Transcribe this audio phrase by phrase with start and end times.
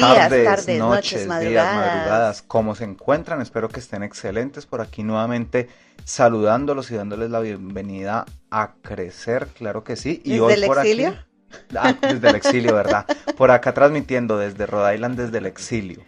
[0.00, 2.42] Días, tardes, tardes, noches, noches, días, madrugadas.
[2.42, 3.40] ¿Cómo se encuentran?
[3.40, 4.66] Espero que estén excelentes.
[4.66, 5.68] Por aquí nuevamente
[6.04, 10.22] saludándolos y dándoles la bienvenida a crecer, claro que sí.
[10.24, 11.08] Y ¿Desde hoy el por exilio?
[11.08, 11.18] aquí.
[11.76, 13.06] Ah, desde el exilio, ¿verdad?
[13.36, 16.00] Por acá transmitiendo desde Rhode Island, desde el exilio.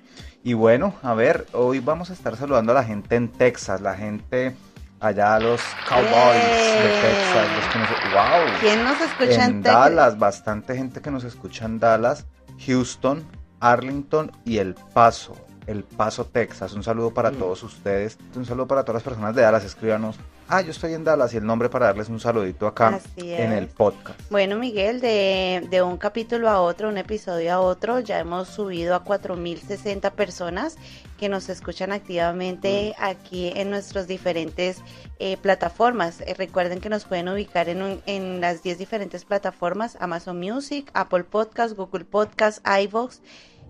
[0.45, 3.95] Y bueno, a ver, hoy vamos a estar saludando a la gente en Texas, la
[3.95, 4.55] gente
[5.01, 7.03] allá, los cowboys de ¡Yay!
[7.03, 7.89] Texas, los que nos...
[8.13, 8.59] ¡Wow!
[8.61, 9.81] ¿Quién nos escucha en, en Texas?
[9.81, 12.25] Dallas, bastante gente que nos escucha en Dallas,
[12.67, 13.25] Houston,
[13.63, 15.35] Arlington y El Paso,
[15.67, 16.73] El Paso, Texas.
[16.75, 19.65] Un saludo para todos ustedes, un saludo para todas las personas de Dallas.
[19.65, 20.17] Escríbanos,
[20.49, 23.69] ah, yo estoy en Dallas y el nombre para darles un saludito acá en el
[23.69, 24.21] podcast.
[24.31, 28.95] Bueno, Miguel, de, de un capítulo a otro, un episodio a otro, ya hemos subido
[28.97, 30.77] a 4.060 personas
[31.19, 34.79] que nos escuchan activamente aquí en nuestras diferentes
[35.21, 36.21] eh, plataformas.
[36.23, 40.91] Eh, recuerden que nos pueden ubicar en, un- en las 10 diferentes plataformas, Amazon Music,
[40.95, 43.21] Apple Podcast, Google Podcast, iVoox,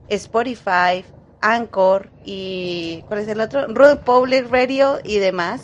[0.08, 1.04] Spotify,
[1.40, 3.66] Anchor y ¿cuál es el otro?
[4.04, 5.62] Public Radio y demás.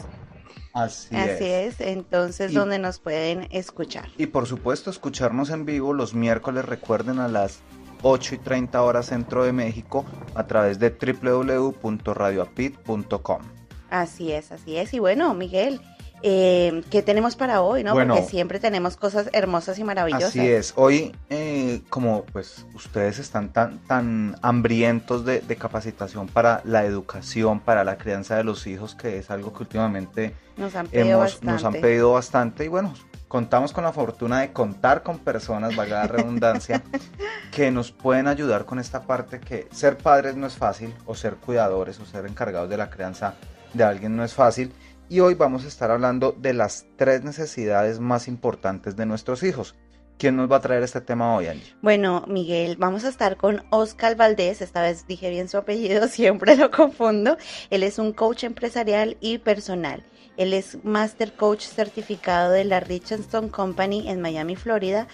[0.74, 1.80] Así, Así es.
[1.80, 4.08] es, entonces Y- donde nos pueden escuchar.
[4.16, 7.60] Y por supuesto, escucharnos en vivo los miércoles, recuerden, a las
[8.02, 13.42] 8 y 30 horas centro de México a través de www.radioapit.com.
[13.90, 14.92] Así es, así es.
[14.94, 15.80] Y bueno, Miguel,
[16.22, 17.84] eh, ¿qué tenemos para hoy?
[17.84, 17.94] ¿no?
[17.94, 18.14] Bueno.
[18.14, 20.28] Porque siempre tenemos cosas hermosas y maravillosas.
[20.28, 20.72] Así es.
[20.76, 27.60] Hoy, eh, como pues ustedes están tan, tan hambrientos de, de capacitación para la educación,
[27.60, 31.20] para la crianza de los hijos, que es algo que últimamente Nos han pedido hemos,
[31.20, 31.46] bastante.
[31.46, 32.64] nos han pedido bastante.
[32.64, 32.94] Y bueno,
[33.28, 36.82] contamos con la fortuna de contar con personas, valga la redundancia,
[37.52, 41.36] que nos pueden ayudar con esta parte que ser padres no es fácil, o ser
[41.36, 43.34] cuidadores, o ser encargados de la crianza
[43.74, 44.72] de alguien no es fácil.
[45.10, 49.74] Y hoy vamos a estar hablando de las tres necesidades más importantes de nuestros hijos.
[50.18, 51.74] ¿Quién nos va a traer este tema hoy, Angie?
[51.80, 54.60] Bueno, Miguel, vamos a estar con Oscar Valdés.
[54.60, 57.38] Esta vez dije bien su apellido, siempre lo confundo.
[57.70, 60.04] Él es un coach empresarial y personal.
[60.36, 65.08] Él es Master Coach certificado de la Richardson Company en Miami, Florida.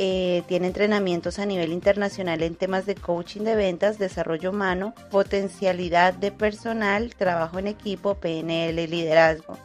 [0.00, 6.14] Eh, tiene entrenamientos a nivel internacional en temas de coaching de ventas, desarrollo humano, potencialidad
[6.14, 9.58] de personal, trabajo en equipo, PNL, liderazgo.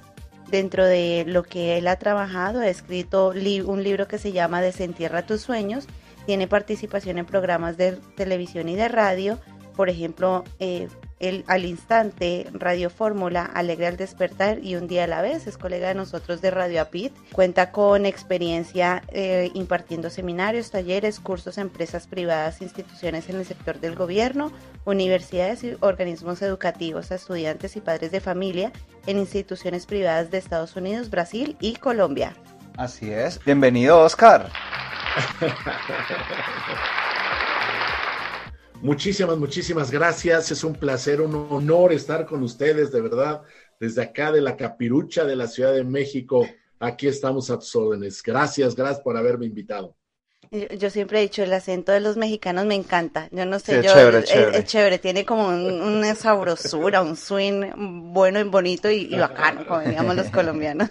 [0.50, 5.24] Dentro de lo que él ha trabajado, ha escrito un libro que se llama Desentierra
[5.24, 5.86] tus sueños.
[6.26, 9.38] Tiene participación en programas de televisión y de radio.
[9.76, 10.88] Por ejemplo, eh,
[11.24, 15.48] el, al instante, Radio Fórmula, Alegre al despertar y Un día a la vez.
[15.48, 17.14] Es colega de nosotros de Radio Apit.
[17.32, 23.80] Cuenta con experiencia eh, impartiendo seminarios, talleres, cursos a empresas privadas, instituciones en el sector
[23.80, 24.52] del gobierno,
[24.86, 28.72] universidades y organismos educativos a estudiantes y padres de familia
[29.08, 32.36] en instituciones privadas de Estados Unidos, Brasil y Colombia.
[32.78, 33.40] Así es.
[33.46, 34.50] Bienvenido, Oscar.
[38.84, 40.52] Muchísimas, muchísimas gracias.
[40.52, 43.42] Es un placer, un honor estar con ustedes, de verdad,
[43.80, 46.46] desde acá de la capirucha de la Ciudad de México.
[46.80, 48.22] Aquí estamos a tus órdenes.
[48.22, 49.96] Gracias, gracias por haberme invitado.
[50.52, 53.28] Yo yo siempre he dicho, el acento de los mexicanos me encanta.
[53.32, 54.58] Yo no sé, Sí, es yo, chévere, es, chévere.
[54.60, 57.72] es chévere, tiene como un- una sabrosura, un swing
[58.14, 60.90] bueno y bonito y, y bacano, como digamos los colombianos.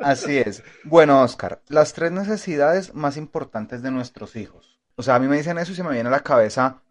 [0.00, 0.62] Así es.
[0.84, 4.71] Bueno, Oscar, las tres necesidades más importantes de nuestros hijos.
[4.96, 6.82] O sea, a mí me dicen eso y se me viene a la cabeza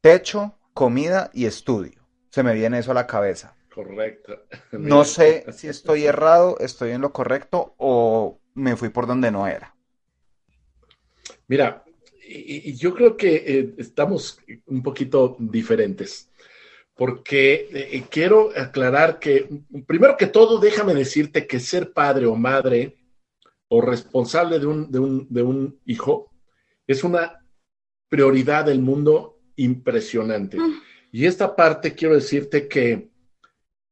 [0.00, 2.00] techo, comida y estudio.
[2.30, 3.56] Se me viene eso a la cabeza.
[3.72, 4.44] Correcto.
[4.72, 9.46] No sé si estoy errado, estoy en lo correcto o me fui por donde no
[9.46, 9.74] era.
[11.48, 11.84] Mira,
[12.26, 16.30] y, y yo creo que eh, estamos un poquito diferentes,
[16.94, 19.48] porque eh, quiero aclarar que,
[19.86, 22.96] primero que todo, déjame decirte que ser padre o madre
[23.68, 26.29] o responsable de un, de un, de un hijo
[26.92, 27.44] es una
[28.08, 30.58] prioridad del mundo impresionante.
[31.12, 33.10] Y esta parte quiero decirte que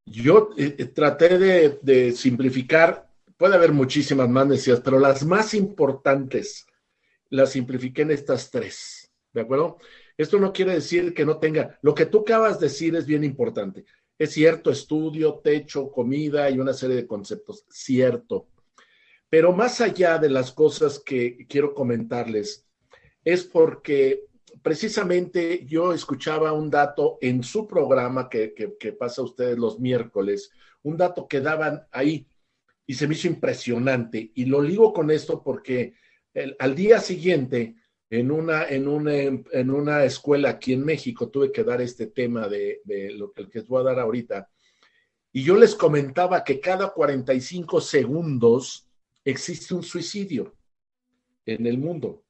[0.04, 5.54] yo eh, eh, traté de, de simplificar, puede haber muchísimas más necesidades, pero las más
[5.54, 6.66] importantes
[7.30, 9.78] las simplifiqué en estas tres, ¿de acuerdo?
[10.16, 13.22] Esto no quiere decir que no tenga, lo que tú acabas de decir es bien
[13.22, 13.84] importante.
[14.18, 18.48] Es cierto, estudio, techo, comida y una serie de conceptos, cierto.
[19.30, 22.67] Pero más allá de las cosas que quiero comentarles,
[23.28, 24.24] es porque
[24.62, 30.50] precisamente yo escuchaba un dato en su programa que, que, pasa a ustedes los miércoles,
[30.82, 32.26] un dato que daban ahí
[32.86, 34.32] y se me hizo impresionante.
[34.34, 35.92] Y lo ligo con esto porque
[36.58, 37.76] al día siguiente,
[38.08, 42.48] en una, en, una, en una escuela aquí en México, tuve que dar este tema
[42.48, 42.80] de,
[43.14, 44.48] lo que les voy a dar ahorita.
[45.32, 48.88] Y yo les comentaba que cada 45 segundos
[49.22, 50.56] existe un suicidio
[51.44, 52.24] en el mundo.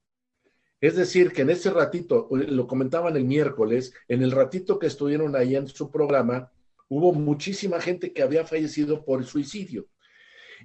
[0.81, 5.35] Es decir, que en ese ratito, lo comentaban el miércoles, en el ratito que estuvieron
[5.35, 6.53] ahí en su programa,
[6.89, 9.89] hubo muchísima gente que había fallecido por suicidio.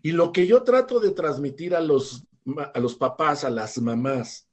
[0.01, 2.25] Y lo que yo trato de transmitir a los,
[2.73, 4.47] a los papás, a las mamás,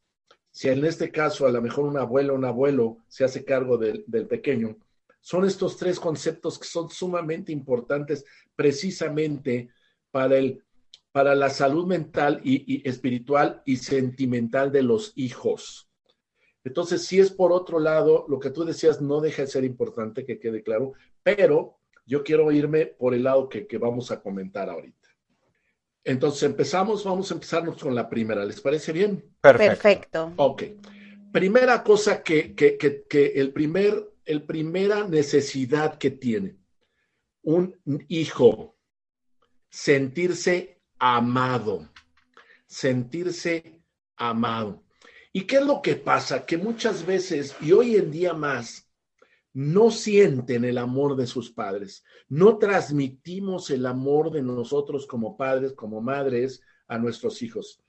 [0.50, 3.78] si en este caso a lo mejor una abuela o un abuelo se hace cargo
[3.78, 4.76] del pequeño,
[5.20, 8.24] son estos tres conceptos que son sumamente importantes
[8.56, 9.68] precisamente
[10.10, 10.64] para el
[11.12, 15.88] para la salud mental y, espiritual y sentimental de los hijos.
[16.62, 20.24] Entonces, si es por otro lado, lo que tú decías no deja de ser importante,
[20.24, 20.92] que quede claro,
[21.22, 25.08] pero yo quiero irme por el lado que, vamos a comentar ahorita.
[26.04, 29.24] Entonces, empezamos, vamos a empezarnos con la primera, ¿les parece bien?
[29.40, 30.32] Perfecto.
[30.36, 30.62] Ok.
[31.32, 36.56] Primera cosa que, que, que, el primer, el primera necesidad que tiene
[37.42, 37.74] un
[38.08, 38.76] hijo,
[39.70, 41.88] sentirse amado,
[42.66, 43.80] sentirse
[44.16, 44.84] amado.
[45.32, 46.44] ¿Y qué es lo que pasa?
[46.44, 48.88] Que muchas veces, y hoy en día más,
[49.52, 55.72] no sienten el amor de sus padres, no transmitimos el amor de nosotros como padres,
[55.72, 57.82] como madres a nuestros hijos.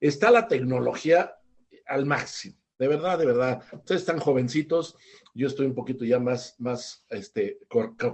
[0.00, 1.34] Está la tecnología
[1.86, 3.62] al máximo, de verdad, de verdad.
[3.72, 4.94] Ustedes están jovencitos,
[5.32, 7.58] yo estoy un poquito ya más, más este,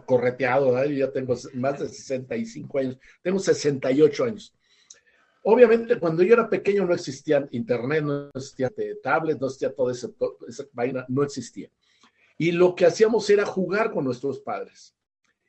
[0.06, 4.54] correteado, yo ya tengo más de 65 años, tengo 68 años.
[5.42, 8.70] Obviamente, cuando yo era pequeño no existía internet, no existía
[9.02, 10.08] tablet, no existía toda esa,
[10.46, 11.68] esa vaina, no existía.
[12.38, 14.94] Y lo que hacíamos era jugar con nuestros padres.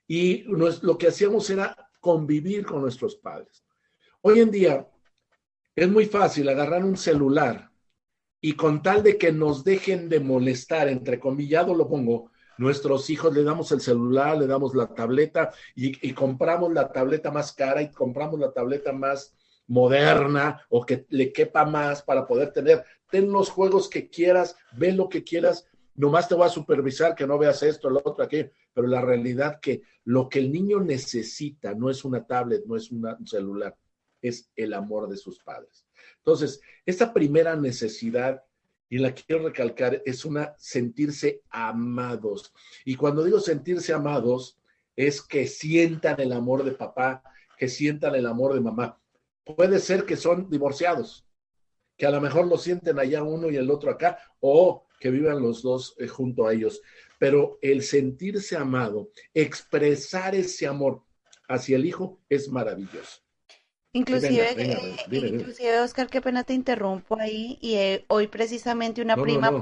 [0.07, 3.63] Y lo que hacíamos era convivir con nuestros padres.
[4.21, 4.89] Hoy en día
[5.75, 7.70] es muy fácil agarrar un celular
[8.41, 13.33] y con tal de que nos dejen de molestar, entre comillado lo pongo, nuestros hijos
[13.33, 17.91] le damos el celular, le damos la tableta y, compramos la tableta más cara y
[17.91, 19.35] compramos la tableta más
[19.67, 24.91] moderna o que le quepa más para poder tener, ten los juegos que quieras, ve
[24.91, 28.45] lo que quieras, nomás te voy a supervisar que no veas esto, lo otro, aquí,
[28.73, 32.91] pero la realidad que lo que el niño necesita no es una tablet, no es
[32.91, 33.77] un celular,
[34.21, 35.85] es el amor de sus padres.
[36.17, 38.43] Entonces, esta primera necesidad,
[38.89, 42.53] y la quiero recalcar, es una sentirse amados.
[42.83, 44.59] Y cuando digo sentirse amados,
[44.95, 47.23] es que sientan el amor de papá,
[47.57, 48.99] que sientan el amor de mamá.
[49.43, 51.25] Puede ser que son divorciados,
[51.97, 55.41] que a lo mejor lo sienten allá uno y el otro acá, o que vivan
[55.41, 56.81] los dos eh, junto a ellos.
[57.17, 61.03] Pero el sentirse amado, expresar ese amor
[61.47, 63.20] hacia el hijo es maravilloso.
[63.93, 64.55] Inclusive,
[65.09, 67.57] inclusive Oscar, qué pena te interrumpo ahí.
[67.61, 69.53] Y eh, hoy precisamente una prima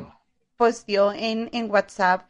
[0.58, 2.30] posteó en, en WhatsApp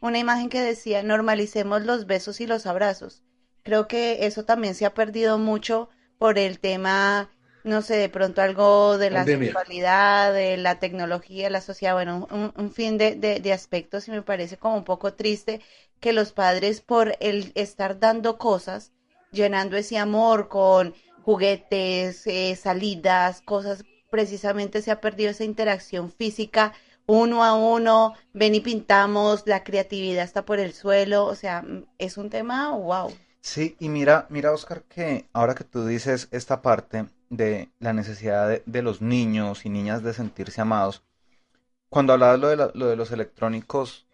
[0.00, 3.24] una imagen que decía normalicemos los besos y los abrazos.
[3.62, 5.88] Creo que eso también se ha perdido mucho
[6.18, 7.30] por el tema,
[7.64, 12.52] no sé, de pronto algo de la sexualidad, de la tecnología, la sociedad, bueno, un,
[12.56, 15.60] un fin de, de, de aspectos y me parece como un poco triste
[16.00, 18.92] que los padres por el estar dando cosas,
[19.30, 20.94] llenando ese amor con
[21.30, 26.72] juguetes, eh, salidas, cosas, precisamente se ha perdido esa interacción física
[27.06, 31.86] uno a uno, ven y pintamos, la creatividad está por el suelo, o sea, mm,
[31.98, 33.12] es un tema wow.
[33.40, 38.60] Sí, y mira, mira Oscar, que ahora que tú dices esta parte de la necesidad
[38.64, 41.04] de, los niños y niñas de sentirse amados,
[41.88, 44.08] cuando hablabas lo de, lo de los electrónicos,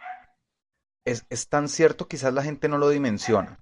[1.06, 3.58] es, es tan cierto, quizás la gente no lo dimensiona.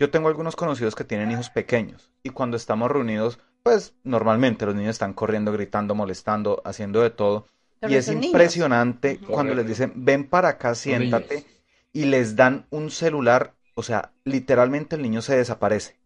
[0.00, 4.74] Yo tengo algunos conocidos que tienen hijos pequeños y cuando estamos reunidos, pues normalmente los
[4.74, 7.46] niños están corriendo, gritando, molestando, haciendo de todo.
[7.86, 11.44] y es impresionante cuando les dicen, ven para acá, siéntate,
[11.92, 15.98] y les dan un celular, o sea, literalmente el niño se desaparece.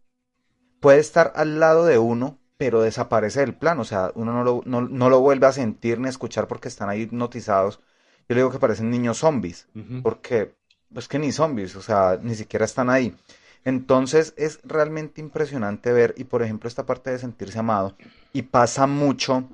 [0.81, 4.61] Puede estar al lado de uno, pero desaparece del plan, o sea, uno no lo,
[4.65, 7.79] no, lo vuelve a sentir ni escuchar porque están ahí hipnotizados.
[8.27, 9.69] Yo le digo que parecen niños zombies,
[10.03, 10.53] porque,
[10.93, 13.15] pues que ni zombies, o sea, ni siquiera están ahí.
[13.65, 17.95] Entonces es realmente impresionante ver, y por ejemplo esta parte de sentirse amado,
[18.31, 19.49] y pasa mucho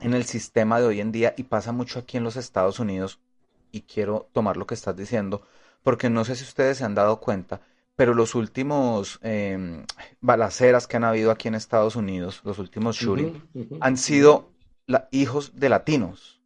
[0.00, 3.18] en el sistema de hoy en día, y pasa mucho aquí en los Estados Unidos,
[3.72, 5.42] y quiero tomar lo que estás diciendo,
[5.82, 7.60] porque no sé si ustedes se han dado cuenta,
[7.96, 9.84] pero los últimos em,
[10.20, 13.32] balaceras que han habido aquí en Estados Unidos, los últimos shooting,
[13.80, 14.50] han sido
[14.86, 16.37] la- hijos de latinos.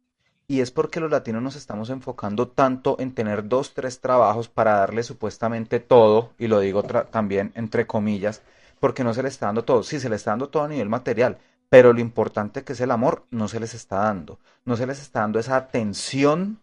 [0.47, 4.73] Y es porque los latinos nos estamos enfocando tanto en tener dos, tres trabajos para
[4.73, 8.41] darle supuestamente todo, y lo digo también entre comillas,
[8.79, 9.83] porque no se le está dando todo.
[9.83, 11.37] Sí, se le está dando todo a nivel material,
[11.69, 14.39] pero lo importante que es el amor no se les está dando.
[14.65, 16.59] No se les está dando esa atención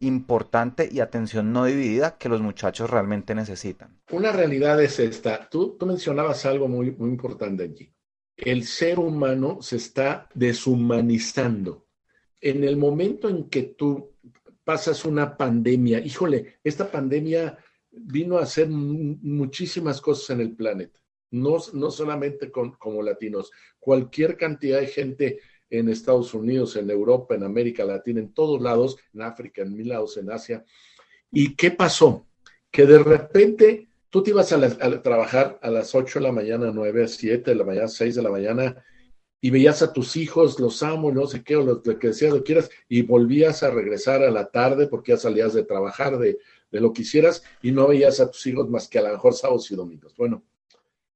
[0.00, 4.00] importante y atención no dividida que los muchachos realmente necesitan.
[4.10, 5.48] Una realidad es esta.
[5.48, 7.92] Tú, tú mencionabas algo muy, muy importante allí.
[8.36, 11.86] El ser humano se está deshumanizando.
[12.40, 14.12] En el momento en que tú
[14.64, 17.58] pasas una pandemia, híjole, esta pandemia
[17.90, 20.98] vino a hacer mu- muchísimas cosas en el planeta.
[21.32, 27.34] No, no solamente con, como latinos, cualquier cantidad de gente en Estados Unidos, en Europa,
[27.34, 30.64] en América Latina, en todos lados, en África, en mil lados, en Asia.
[31.30, 32.26] ¿Y qué pasó?
[32.70, 37.06] Que de repente tú te ibas a trabajar a las 8 de la mañana, 9,
[37.06, 38.84] 7 de la mañana, 6 de la mañana,
[39.40, 42.44] y veías a tus hijos, los amo, no sé qué, o lo, que decías, lo
[42.44, 46.38] quieras, y volvías a regresar a la tarde porque ya salías de trabajar, de,
[46.70, 49.70] lo que hicieras, y no veías a tus hijos más que a lo mejor sábados
[49.70, 50.14] y domingos.
[50.16, 50.44] Bueno,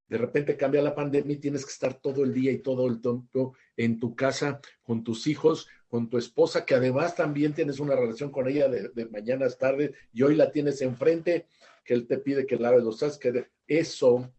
[0.08, 3.00] de repente cambia la pandemia y tienes que estar todo el día y todo el
[3.00, 7.94] tiempo en tu casa con tus hijos, con tu esposa, que además también tienes una
[7.94, 11.46] relación con ella de, de mañanas, tardes, y hoy la tienes enfrente,
[11.84, 14.32] que él te pide que laves los trastes, que eso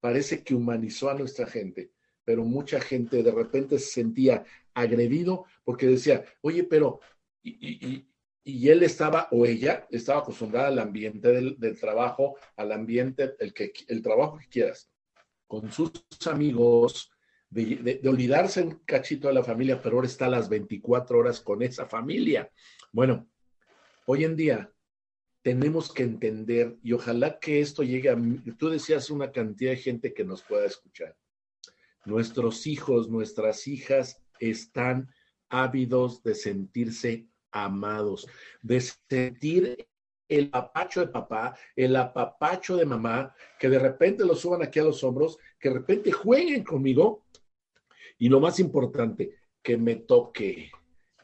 [0.00, 1.90] parece que humanizó a nuestra gente,
[2.30, 7.00] pero mucha gente de repente se sentía agredido porque decía, oye, pero,
[7.42, 8.06] y,
[8.68, 14.00] él estaba, o ella, estaba acostumbrada al ambiente del, trabajo, al ambiente, el, que, el
[14.00, 14.88] trabajo que quieras,
[15.48, 15.90] con sus
[16.28, 17.10] amigos,
[17.48, 21.64] de olvidarse un cachito de la familia, pero ahora está a las 24 horas con
[21.64, 22.48] esa familia.
[22.92, 23.28] Bueno,
[24.06, 24.72] hoy en día
[25.42, 28.16] tenemos que entender y ojalá que esto llegue a...
[28.56, 31.16] Tú decías una cantidad de gente que nos pueda escuchar.
[32.10, 35.08] Nuestros hijos, nuestras hijas están
[35.48, 38.26] ávidos de sentirse amados,
[38.62, 39.88] de sentir
[40.28, 44.84] el apacho de papá, el apapacho de mamá, que de repente lo suban aquí a
[44.84, 47.26] los hombros, que de repente jueguen conmigo
[48.18, 50.72] y lo más importante, que me toque,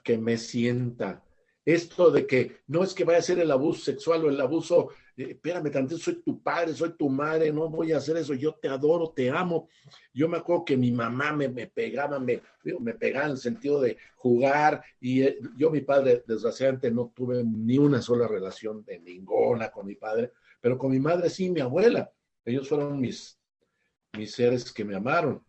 [0.04, 1.24] que me sienta.
[1.64, 4.90] Esto de que no es que vaya a ser el abuso sexual o el abuso,
[5.16, 8.68] espérame tantito, soy tu padre, soy tu madre, no voy a hacer eso, yo te
[8.68, 9.68] adoro, te amo.
[10.12, 12.42] Yo me acuerdo que mi mamá me, me pegaba, me,
[12.80, 17.44] me pegaba en el sentido de jugar y eh, yo mi padre desgraciadamente no tuve
[17.44, 21.60] ni una sola relación de ninguna con mi padre, pero con mi madre sí, mi
[21.60, 22.10] abuela.
[22.44, 23.38] Ellos fueron mis,
[24.12, 25.45] mis seres que me amaron.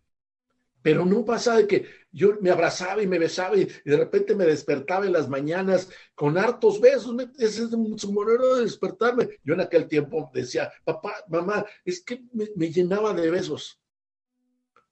[0.87, 4.45] Pero no pasaba de que yo me abrazaba y me besaba y, de repente me
[4.45, 7.13] despertaba en las mañanas con hartos besos.
[7.37, 9.27] ese es su manera de despertarme.
[9.43, 13.81] Yo en aquel tiempo decía, papá, mamá, es que me, me llenaba de besos.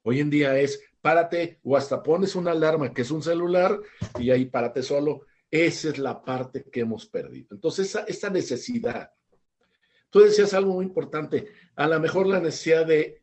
[0.02, 3.80] Hoy en día es, párate o hasta pones una alarma que es un celular
[4.18, 5.22] y ahí párate solo.
[5.50, 7.48] Esa es la parte que hemos perdido.
[7.52, 9.12] Entonces, esa, esa necesidad.
[10.10, 11.48] Tú decías algo muy importante.
[11.74, 13.22] A lo mejor la necesidad de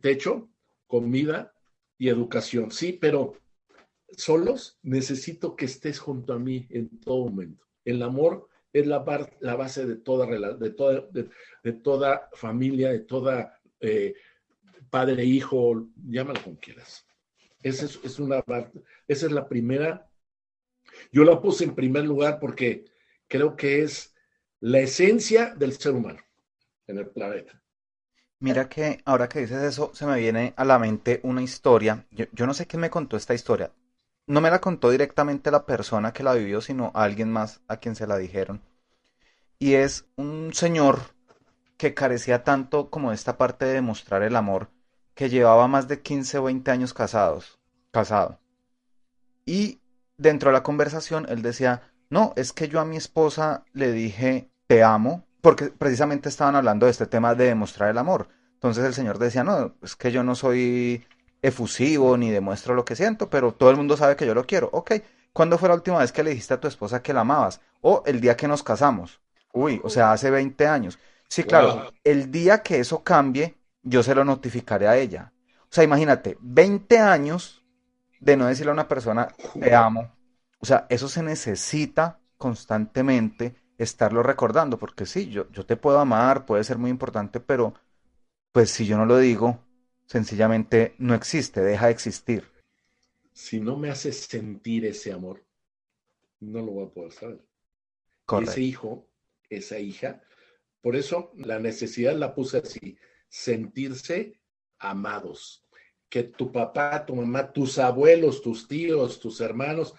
[0.00, 0.48] techo,
[0.86, 1.53] comida
[1.98, 2.70] y educación.
[2.70, 3.34] Sí, pero
[4.16, 7.64] solos necesito que estés junto a mí en todo momento.
[7.84, 13.00] El amor es la, bar- la base de toda, de toda, de, toda familia, de
[13.00, 14.14] toda eh,
[14.90, 17.06] padre, hijo, llámalo como quieras.
[17.62, 18.44] Esa es, es una
[19.08, 20.08] esa es la primera.
[21.12, 22.84] Yo la puse en primer lugar porque
[23.28, 24.14] creo que es
[24.60, 26.20] la esencia del ser humano
[26.86, 27.63] en el planeta.
[28.40, 32.06] Mira que ahora que dices eso, se me viene a la mente una historia.
[32.10, 33.72] Yo, no sé quién me contó esta historia.
[34.26, 37.94] No me la contó directamente la persona que la vivió, sino alguien más a quien
[37.94, 38.60] se la dijeron.
[39.58, 41.00] Y es un señor
[41.76, 44.68] que carecía tanto como de esta parte de demostrar el amor,
[45.14, 47.58] que llevaba más de 15 o 20 años casados,
[47.90, 48.40] casado.
[49.46, 49.80] Y
[50.16, 54.50] dentro de la conversación él decía, no, es que yo a mi esposa le dije,
[54.66, 58.28] te amo, porque precisamente estaban hablando de este tema de demostrar el amor.
[58.54, 61.04] Entonces el señor decía, no, es que yo no soy
[61.42, 64.70] efusivo ni demuestro lo que siento, pero todo el mundo sabe que yo lo quiero.
[64.72, 64.92] Ok,
[65.34, 67.60] ¿cuándo fue la última vez que le dijiste a tu esposa que la amabas?
[67.82, 69.20] O el día que nos casamos.
[69.52, 70.98] Uy, o sea, hace 20 años.
[71.28, 71.82] Sí, claro, Wow.
[72.04, 75.30] el día que eso cambie, yo se lo notificaré a ella.
[75.64, 77.62] O sea, imagínate, 20 años
[78.18, 79.28] de no decirle a una persona,
[79.60, 80.10] te amo.
[80.58, 86.46] O sea, eso se necesita constantemente estarlo recordando, porque sí, yo, yo te puedo amar,
[86.46, 87.74] puede ser muy importante, pero
[88.52, 89.64] pues si yo no lo digo,
[90.06, 92.44] sencillamente no existe, deja de existir.
[93.32, 95.44] Si no me hace sentir ese amor,
[96.40, 97.44] no lo voy a poder saber.
[98.42, 99.08] Ese hijo,
[99.50, 100.22] esa hija,
[100.80, 104.38] Por eso la necesidad la puse así, sentirse
[104.78, 105.66] amados.
[106.08, 109.94] Que tu papá, tu mamá, tus abuelos, tus tíos, tus hermanos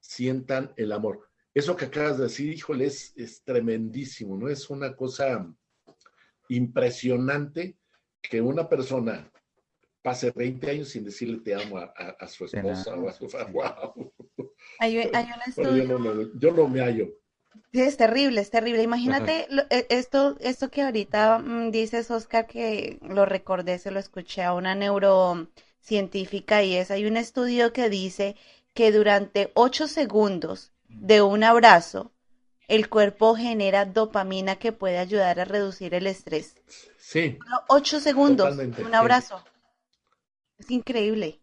[0.00, 1.30] sientan el amor.
[1.56, 4.46] Eso que acabas de decir, híjole, es, es tremendísimo, ¿no?
[4.46, 5.50] Es una cosa
[6.50, 7.78] impresionante
[8.20, 9.32] que una persona
[10.02, 14.12] pase 20 años sin decirle te amo a, su esposa o a su wow.
[14.80, 15.14] Hay, un
[15.46, 15.84] estudio.
[15.84, 17.08] Yo no, yo no me hallo.
[17.72, 18.82] Sí, es terrible, es terrible.
[18.82, 24.42] Imagínate e, esto, esto que ahorita mm, dices, Oscar, que lo recordé, se lo escuché
[24.42, 28.36] a una neurocientífica y es, hay un estudio que dice
[28.74, 32.12] que durante ocho segundos de un abrazo,
[32.68, 36.56] el cuerpo genera dopamina que puede ayudar a reducir el estrés.
[36.98, 37.38] Sí.
[37.68, 39.44] Ocho segundos, un abrazo.
[40.58, 41.40] Es increíble.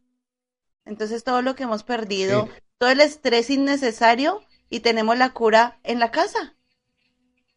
[0.86, 6.00] Entonces todo lo que hemos perdido, todo el estrés innecesario y tenemos la cura en
[6.00, 6.55] la casa.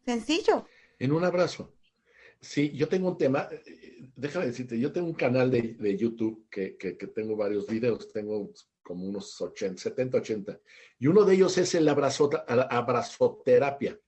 [0.04, 0.66] Sencillo.
[0.98, 1.72] En un abrazo.
[2.40, 6.76] Sí, yo tengo un tema, eh, déjame decirte, yo tengo un canal de, YouTube que,
[6.76, 8.52] que, tengo varios videos, tengo
[8.86, 10.60] como unos 80, 70, 80,
[11.00, 13.98] y uno de ellos es el abrazo, abrazoterapia.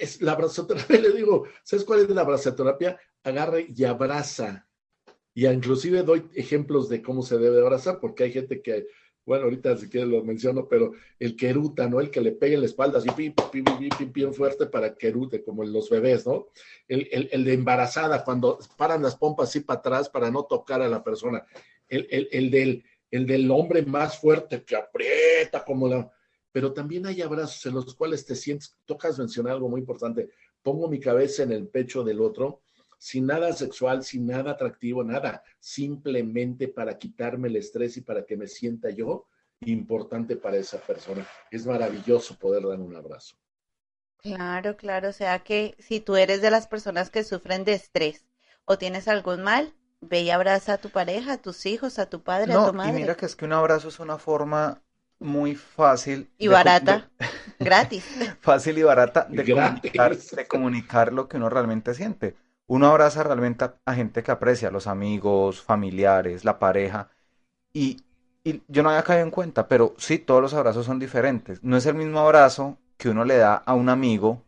[0.00, 2.98] Es la abrazoterapia, le digo, ¿sabes cuál es la abrazoterapia?
[3.24, 4.68] Agarre y abraza.
[5.34, 8.86] Y inclusive doy ejemplos de cómo se debe abrazar, porque hay gente que
[9.24, 12.00] bueno, ahorita si quieres lo menciono, pero el queruta, ¿no?
[12.00, 15.08] El que le pegue en la espalda así, pim, pim, pim, pim, fuerte para que
[15.08, 16.48] erute, como en los bebés, ¿no?
[16.88, 20.82] El, el, el, de embarazada, cuando paran las pompas así para atrás para no tocar
[20.82, 21.46] a la persona.
[21.88, 26.10] El, el, del, el del hombre más fuerte que aprieta como la...
[26.50, 30.30] Pero también hay abrazos en los cuales te sientes, tocas mencionar algo muy importante,
[30.62, 32.62] pongo mi cabeza en el pecho del otro
[32.98, 38.36] sin nada sexual, sin nada atractivo, nada, simplemente para quitarme el estrés y para que
[38.36, 39.26] me sienta yo
[39.60, 41.26] importante para esa persona.
[41.50, 43.36] Es maravilloso poder dar un abrazo.
[44.18, 48.24] Claro, claro, o sea que si tú eres de las personas que sufren de estrés
[48.64, 52.22] o tienes algún mal, ve y abraza a tu pareja, a tus hijos, a tu
[52.22, 52.98] padre, a tu madre.
[52.98, 54.82] Y mira que es que un abrazo es una forma
[55.18, 57.08] muy fácil y barata,
[57.58, 58.04] gratis.
[58.40, 59.42] Fácil y barata de
[60.36, 62.36] de comunicar lo que uno realmente siente
[62.72, 67.10] uno abraza realmente a, gente que aprecia, los amigos, familiares, la pareja,
[67.72, 68.02] y,
[68.66, 71.62] yo no había caído en cuenta, pero sí, todos los abrazos son diferentes.
[71.62, 74.42] No es el mismo abrazo que uno le da a un amigo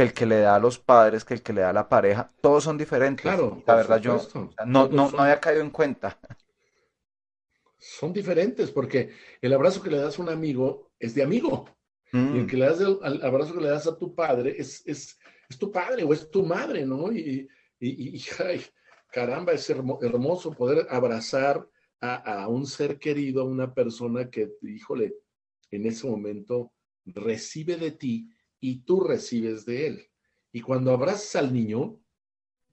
[0.00, 1.86] que el que le da a los padres, que el que le da a la
[1.86, 3.20] pareja, todos son diferentes.
[3.20, 4.18] Claro, la verdad yo
[4.64, 6.18] no, no, no había caído en cuenta.
[7.76, 9.10] Son diferentes porque
[9.42, 11.66] el abrazo que le das a un amigo es de amigo.
[12.14, 12.46] Y el mm.
[12.46, 15.70] que le das el, abrazo que le das a tu padre es, es, es tu
[15.70, 17.12] padre o es tu madre, ¿no?
[17.12, 17.46] Y,
[17.78, 18.24] y,
[19.12, 21.68] caramba, es hermoso poder abrazar
[22.00, 25.14] a, un ser querido, a una persona que, híjole,
[25.70, 26.72] en ese momento
[27.04, 30.06] recibe de ti y tú recibes de él.
[30.52, 32.00] Y cuando abrazas al niño,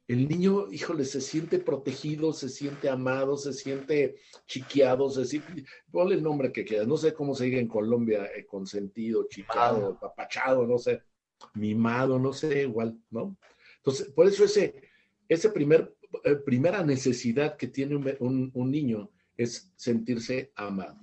[0.07, 6.15] el niño, híjole, se siente protegido, se siente amado, se siente chiqueado, se siente, ponle
[6.15, 10.65] el nombre que quieras, no sé cómo se diga en Colombia, eh, consentido, chiqueado, papachado,
[10.65, 11.03] no sé,
[11.55, 13.37] mimado, no sé, igual, ¿no?
[13.77, 14.81] Entonces, por eso ese,
[15.27, 20.97] esa primer, eh, primera necesidad que tiene un, niño es sentirse amado.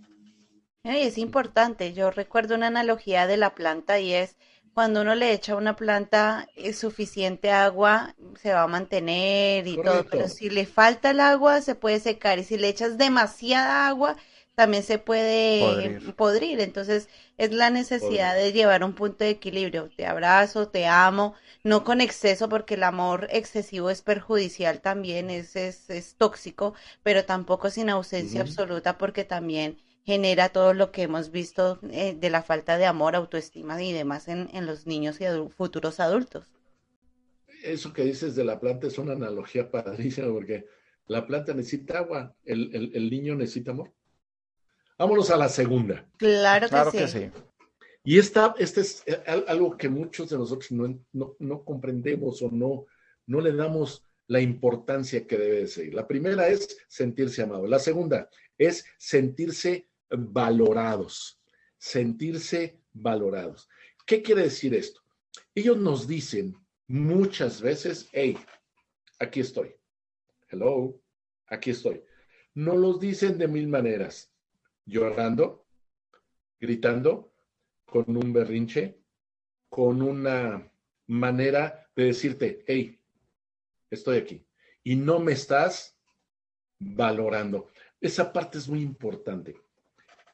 [0.82, 1.92] es importante.
[1.92, 4.36] Yo recuerdo una analogía de la planta y es
[4.74, 9.78] cuando uno le echa a una planta eh, suficiente agua, se va a mantener y
[9.78, 13.86] todo, pero si le falta el agua, se puede secar y si le echas demasiada
[13.88, 14.16] agua,
[14.54, 16.60] también se puede podrir.
[16.60, 17.08] Entonces,
[17.38, 19.90] es la necesidad de llevar un punto de equilibrio.
[19.96, 21.34] Te abrazo, te amo,
[21.64, 27.24] no con exceso, porque el amor excesivo es perjudicial también, es, es, es tóxico, pero
[27.24, 32.42] tampoco sin ausencia absoluta, porque también genera todo lo que hemos visto eh, de la
[32.42, 36.46] falta de amor, autoestima y demás en, en los niños y futuros adultos.
[37.62, 40.66] Eso que dices de la planta es una analogía padrísima, porque
[41.06, 43.92] la planta necesita agua, el, el niño necesita amor.
[44.98, 46.06] Vámonos a la segunda.
[46.16, 47.30] Claro que, sí.
[48.04, 52.86] Y esta, este es eh, algo que muchos de nosotros no, comprendemos o no,
[53.26, 55.92] no le damos la importancia que debe ser.
[55.94, 57.66] La primera es sentirse amado.
[57.66, 61.40] La segunda es sentirse valorados.
[61.78, 63.68] Sentirse valorados.
[64.06, 65.00] ¿Qué quiere decir esto?
[65.54, 68.36] Ellos nos dicen muchas veces, hey,
[69.18, 69.74] aquí estoy.
[70.48, 71.00] Hello,
[71.46, 72.02] aquí estoy.
[72.54, 74.32] No los dicen de mil maneras
[74.86, 75.66] llorando,
[76.60, 77.32] gritando,
[77.84, 78.98] con un berrinche,
[79.68, 80.70] con una
[81.06, 83.00] manera de decirte, hey,
[83.90, 84.46] estoy aquí
[84.82, 85.98] y no me estás
[86.78, 87.70] valorando.
[88.00, 89.56] Esa parte es muy importante.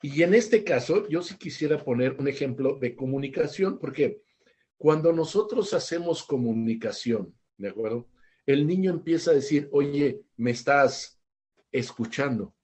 [0.03, 4.23] Y en este caso, yo sí quisiera poner un ejemplo de comunicación, porque
[4.81, 8.09] Cuando nosotros hacemos comunicación, ¿de acuerdo?
[8.47, 11.21] El niño empieza a decir, oye, me estás
[11.71, 12.55] escuchando,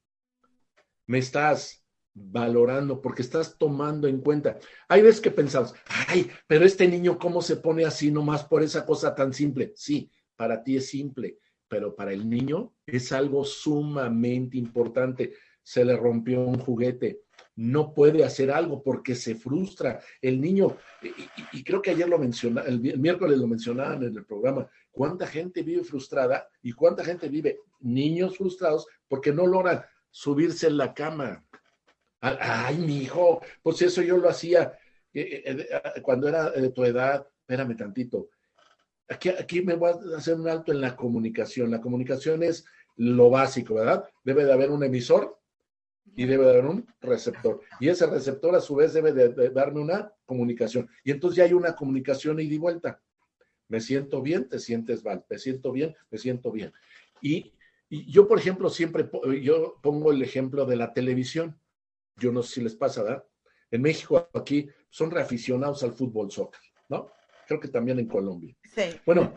[1.07, 4.59] me estás valorando porque estás tomando en cuenta.
[4.88, 5.75] Hay veces que pensamos,
[6.09, 9.75] ay, pero este niño, ¿cómo se pone así nomás por esa cosa tan simple?
[9.77, 15.35] Sí, para ti es simple, pero para el niño es algo sumamente importante.
[15.66, 17.22] Se le rompió un juguete,
[17.57, 19.98] no puede hacer algo porque se frustra.
[20.22, 20.76] El niño,
[21.52, 25.64] y, creo que ayer lo mencionaba, el, miércoles lo mencionaban en el programa, cuánta gente
[25.64, 31.44] vive frustrada y cuánta gente vive niños frustrados porque no logran subirse en la cama.
[32.20, 34.79] Ay, mi hijo, pues eso yo lo hacía
[35.12, 37.26] eh, eh, eh, cuando era de tu edad.
[37.40, 38.29] Espérame tantito.
[39.09, 41.72] Aquí, aquí me voy a hacer un alto en la comunicación.
[41.72, 44.05] La comunicación es lo básico, ¿verdad?
[44.22, 45.40] Debe de haber un emisor
[46.16, 47.61] y debe de haber un receptor.
[47.79, 50.88] Y ese receptor a su vez debe de, darme una comunicación.
[51.05, 53.02] Y entonces ya hay una comunicación ida y vuelta.
[53.68, 55.24] Me siento bien, te sientes mal.
[55.29, 56.72] Me siento bien, me siento bien.
[57.20, 57.52] Y,
[57.88, 59.09] yo, por ejemplo, siempre
[59.42, 61.61] yo pongo el ejemplo de la televisión.
[62.16, 63.24] Yo no sé si les pasa, ¿verdad?
[63.70, 67.12] En México, aquí, son reaficionados al fútbol soccer, ¿no?
[67.46, 68.57] Creo que también en Colombia.
[68.74, 68.83] Sí.
[69.05, 69.35] Bueno,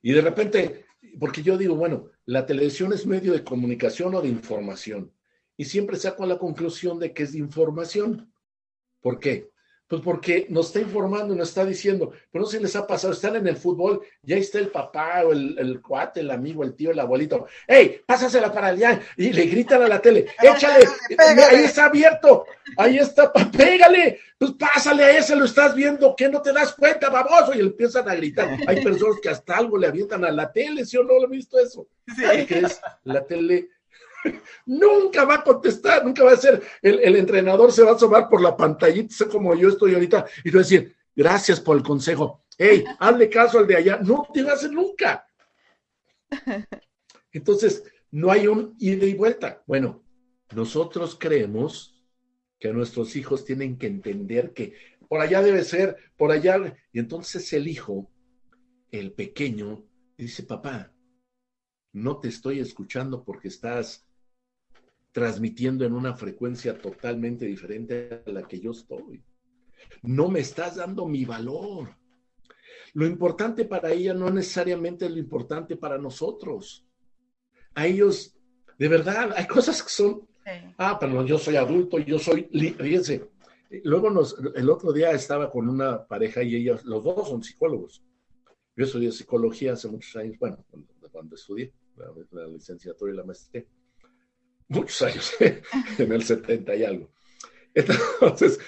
[0.00, 0.86] y de repente,
[1.18, 5.12] porque yo digo, bueno, la televisión es medio de comunicación o de información
[5.60, 8.32] y siempre saco la conclusión de que es de información.
[9.02, 9.50] ¿Por qué?
[9.86, 13.36] Pues porque nos está informando, nos está diciendo, pero no se les ha pasado, están
[13.36, 16.98] en el fútbol, ya está el papá o el, cuate, el amigo, el tío, el
[16.98, 19.02] abuelito, ¡Ey, pásasela para allá!
[19.18, 20.86] Y le gritan a la tele, ¡échale!
[21.18, 22.46] Ahí está abierto,
[22.78, 27.10] ahí está, pégale, pues pásale a ese, lo estás viendo, que no te das cuenta,
[27.10, 28.48] baboso, y le empiezan a gritar.
[28.66, 31.36] Hay personas que hasta algo le avientan a la tele, ¿sí o no lo he
[31.36, 31.86] visto eso?
[32.16, 32.46] Sí.
[32.46, 32.80] ¿Qué es?
[33.04, 33.68] La tele
[34.66, 38.40] nunca va a contestar, nunca va a ser, el, entrenador se va a asomar por
[38.40, 42.84] la pantallita, como yo estoy ahorita, y va a decir, gracias por el consejo, hey,
[42.98, 45.26] hazle caso al de allá, no te va a hacer nunca.
[47.32, 49.62] Entonces, no hay un ida y vuelta.
[49.66, 50.02] Bueno,
[50.54, 51.96] nosotros creemos
[52.58, 54.74] que nuestros hijos tienen que entender que
[55.08, 58.10] por allá debe ser, por allá, y entonces el hijo,
[58.90, 59.84] el pequeño,
[60.16, 60.92] dice, papá,
[61.92, 64.06] no te estoy escuchando porque estás
[65.12, 69.22] transmitiendo en una frecuencia totalmente diferente a la que yo estoy.
[70.02, 71.96] No me estás dando mi valor.
[72.94, 76.86] Lo importante para ella no necesariamente es lo importante para nosotros.
[77.74, 78.36] A ellos,
[78.78, 80.28] de verdad, hay cosas que son,
[80.78, 83.30] ah, pero yo soy adulto, yo soy, fíjense,
[83.84, 88.04] luego nos, el otro día estaba con una pareja y ellos, los dos son psicólogos.
[88.76, 90.64] Yo estudié psicología hace muchos años, bueno,
[91.12, 93.64] cuando, estudié la, la licenciatura y la maestría
[94.70, 95.32] muchos años,
[95.98, 97.10] en el 70 y algo.
[97.74, 98.58] Entonces,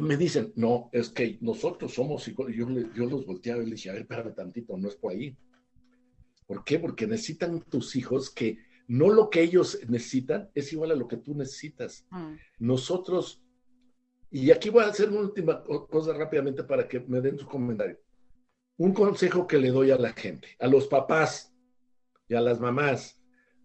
[0.00, 2.56] me dicen, no, es que nosotros somos psicólogos.
[2.56, 5.36] Yo, yo los volteaba y les dije, a ver, espérame tantito, no es por ahí.
[6.46, 6.78] ¿Por qué?
[6.78, 11.16] Porque necesitan tus hijos que no lo que ellos necesitan es igual a lo que
[11.16, 12.06] tú necesitas.
[12.10, 12.34] Mm.
[12.58, 13.42] Nosotros,
[14.30, 17.98] y aquí voy a hacer una última cosa rápidamente para que me den su comentario.
[18.76, 21.54] Un consejo que le doy a la gente, a los papás
[22.28, 23.23] y a las mamás,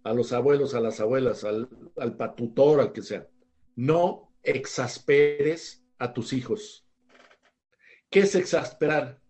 [0.09, 3.27] a los abuelos, a las abuelas, al, al patutor, al que sea.
[3.75, 6.83] No exasperes a tus hijos.
[8.09, 9.21] ¿Qué es exasperar?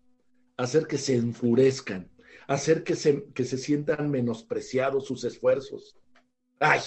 [0.56, 2.10] Hacer que se enfurezcan,
[2.46, 5.98] hacer que se, que se sientan menospreciados sus esfuerzos.
[6.58, 6.80] Ay,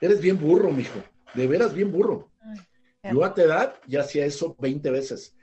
[0.00, 1.00] eres bien burro, mijo,
[1.34, 2.28] de veras bien burro.
[3.04, 5.36] Yo a tu edad ya hacía eso 20 veces.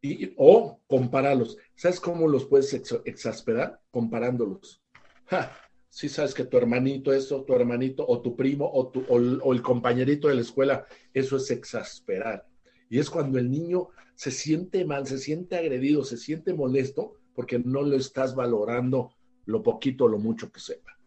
[0.00, 1.58] Y, o comparalos.
[1.74, 2.72] ¿Sabes cómo los puedes
[3.04, 3.78] exasperar?
[3.90, 4.82] Comparándolos.
[5.26, 5.52] Ja,
[5.96, 9.62] si sabes que tu hermanito eso, tu hermanito o tu primo o, tu, o, el
[9.62, 12.46] compañerito de la escuela, eso es exasperar.
[12.90, 17.58] Y es cuando el niño se siente mal, se siente agredido, se siente molesto porque
[17.58, 19.14] no lo estás valorando
[19.46, 20.98] lo poquito o lo mucho que sepa.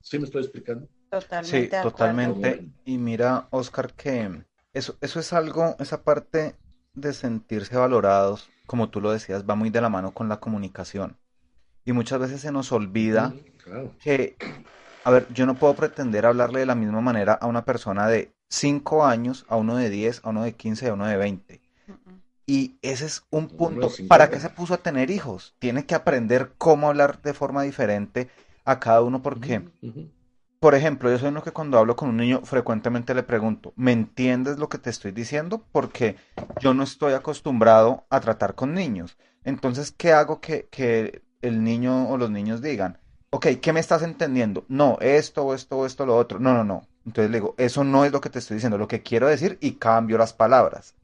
[0.00, 0.88] ¿Sí me estoy explicando?
[1.10, 1.76] Totalmente.
[1.76, 2.68] Sí, totalmente.
[2.84, 6.54] Y mira, Oscar, que eso, eso es algo, esa parte
[6.94, 11.16] de sentirse valorados, como tú lo decías, va muy de la mano con la comunicación.
[11.84, 13.34] Y muchas veces se nos olvida
[14.00, 14.36] que,
[15.04, 18.32] a ver, yo no puedo pretender hablarle de la misma manera a una persona de
[18.48, 21.60] 5 años, a uno de 10, a uno de 15, a uno de 20.
[22.46, 23.90] Y ese es un punto.
[24.08, 25.54] ¿Para qué se puso a tener hijos?
[25.58, 28.28] Tiene que aprender cómo hablar de forma diferente
[28.64, 29.62] a cada uno porque,
[30.60, 33.92] por ejemplo, yo soy uno que cuando hablo con un niño frecuentemente le pregunto, ¿me
[33.92, 35.64] entiendes lo que te estoy diciendo?
[35.72, 36.16] Porque
[36.60, 39.16] yo no estoy acostumbrado a tratar con niños.
[39.42, 42.98] Entonces, ¿qué hago que, que el niño o los niños digan?
[43.34, 44.64] Ok, ¿qué me estás entendiendo?
[44.68, 46.38] No, esto, esto, esto, lo otro.
[46.38, 46.86] No, no, no.
[47.04, 49.58] Entonces le digo, eso no es lo que te estoy diciendo, lo que quiero decir
[49.60, 50.94] y cambio las palabras.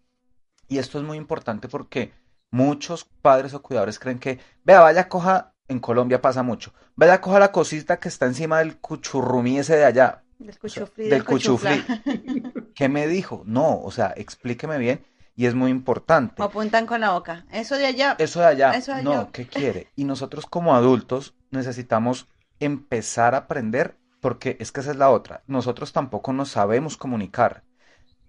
[0.68, 2.12] Y esto es muy importante porque
[2.52, 7.40] muchos padres o cuidadores creen que, vea, vaya, coja, en Colombia pasa mucho, vaya, coja
[7.40, 11.10] la cosita que está encima del cuchurrumí ese de allá, Del o sea, cuchuflí, del
[11.10, 11.84] del cuchuflí.
[12.76, 13.42] ¿Qué me dijo?
[13.44, 16.40] No, o sea, explíqueme bien y es muy importante.
[16.40, 17.44] O apuntan con la boca.
[17.50, 18.14] Eso de allá.
[18.20, 19.28] Eso de allá, Eso de no, allá.
[19.32, 19.88] ¿qué quiere?
[19.96, 25.42] Y nosotros como adultos necesitamos empezar a aprender porque es que esa es la otra.
[25.46, 27.64] Nosotros tampoco nos sabemos comunicar.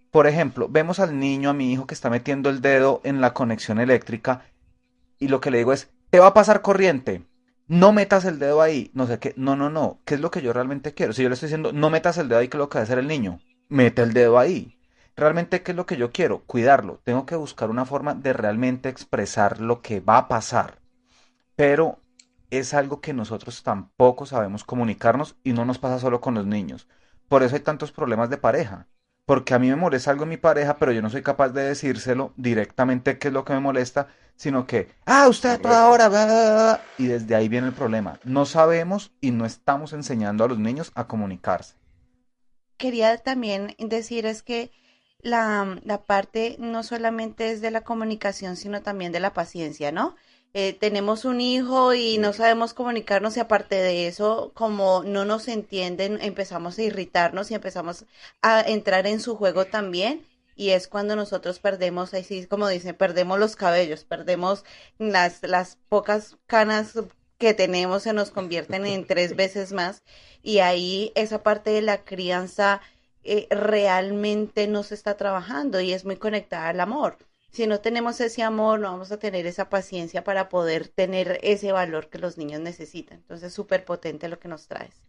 [0.09, 3.33] Por ejemplo, vemos al niño, a mi hijo que está metiendo el dedo en la
[3.33, 4.45] conexión eléctrica
[5.19, 7.23] y lo que le digo es, te va a pasar corriente.
[7.67, 10.41] No metas el dedo ahí, no sé qué, no, no, no, ¿qué es lo que
[10.41, 11.13] yo realmente quiero?
[11.13, 12.81] Si yo le estoy diciendo, no metas el dedo ahí, ¿qué es lo que va
[12.81, 13.39] a hacer el niño?
[13.69, 14.77] Mete el dedo ahí.
[15.15, 16.43] Realmente, ¿qué es lo que yo quiero?
[16.45, 16.99] Cuidarlo.
[17.05, 20.79] Tengo que buscar una forma de realmente expresar lo que va a pasar.
[21.55, 22.00] Pero
[22.51, 26.87] es algo que nosotros tampoco sabemos comunicarnos y no nos pasa solo con los niños.
[27.29, 28.87] Por eso hay tantos problemas de pareja.
[29.25, 31.63] Porque a mí me molesta algo en mi pareja, pero yo no soy capaz de
[31.63, 36.09] decírselo directamente qué es lo que me molesta, sino que, ah, usted a toda hora,
[36.09, 38.19] bla, bla, bla, bla", y desde ahí viene el problema.
[38.23, 41.75] No sabemos y no estamos enseñando a los niños a comunicarse.
[42.77, 44.71] quería también decir es que
[45.19, 50.15] la, la parte no solamente es de la comunicación, sino también de la paciencia, ¿no?
[50.53, 55.47] Eh, tenemos un hijo y no sabemos comunicarnos y aparte de eso, como no nos
[55.47, 58.05] entienden, empezamos a irritarnos y empezamos
[58.41, 60.25] a entrar en su juego también.
[60.55, 64.65] Y es cuando nosotros perdemos, así como dicen, perdemos los cabellos, perdemos
[64.99, 66.93] las, las pocas canas
[67.37, 70.03] que tenemos, se nos convierten en tres veces más.
[70.43, 72.81] Y ahí esa parte de la crianza
[73.23, 77.17] eh, realmente no se está trabajando y es muy conectada al amor.
[77.51, 81.73] Si no tenemos ese amor, no vamos a tener esa paciencia para poder tener ese
[81.73, 83.19] valor que los niños necesitan.
[83.19, 85.03] Entonces, súper potente lo que nos traes.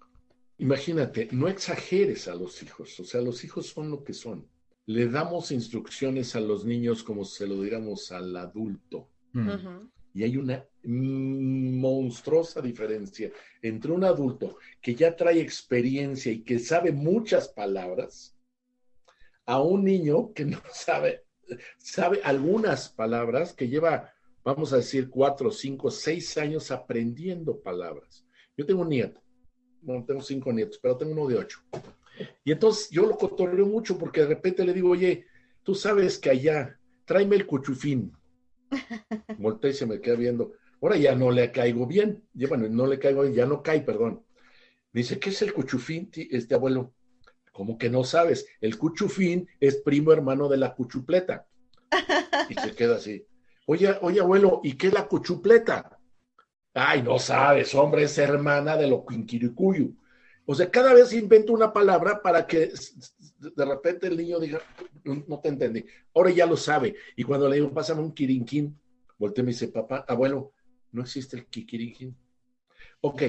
[0.59, 4.47] Imagínate, no exageres a los hijos, o sea, los hijos son lo que son.
[4.87, 9.09] Le damos instrucciones a los niños como se lo diéramos al adulto.
[9.33, 9.89] Mm.
[10.15, 13.31] Y hay una monstruosa diferencia
[13.63, 18.37] entre un adulto que ya trae experiencia y que sabe muchas palabras
[19.47, 21.25] a un niño que no sabe,
[21.79, 24.13] sabe algunas palabras, que lleva,
[24.45, 28.25] vamos a decir, cuatro, cinco, seis años aprendiendo palabras.
[28.57, 29.23] Yo tengo un nieto,
[29.81, 31.61] bueno, tengo cinco nietos, pero tengo uno de ocho.
[32.45, 35.27] Y entonces yo lo cotorreo mucho porque de repente le digo, oye,
[35.63, 38.13] tú sabes que allá, tráeme el cuchufín.
[39.39, 40.53] Voltea y se me queda viendo.
[40.81, 42.25] Ahora ya no le caigo bien.
[42.33, 44.25] Bueno, no le caigo bien, ya no cae, perdón.
[44.93, 46.95] Me dice, ¿qué es el cuchufín, este abuelo?
[47.53, 48.47] ¿Cómo que no sabes?
[48.61, 51.47] El cuchufín es primo hermano de la cuchupleta.
[52.49, 53.25] Y se queda así.
[53.67, 55.99] Oye, oye, abuelo, ¿y qué es la cuchupleta?
[56.75, 59.91] Ay, no sabes, hombre, es hermana de lo quinquiricuyo.
[60.45, 62.73] O sea, cada vez invento una palabra para que
[63.39, 64.61] de repente el niño diga,
[65.05, 65.85] no, te entendí.
[66.15, 66.97] Ahora ya lo sabe.
[67.15, 68.77] Y cuando le digo, pásame un quirinquín,
[69.19, 70.53] voltea y me dice, papá, abuelo,
[70.91, 72.17] no existe el quiquiriquín.
[73.01, 73.23] Ok,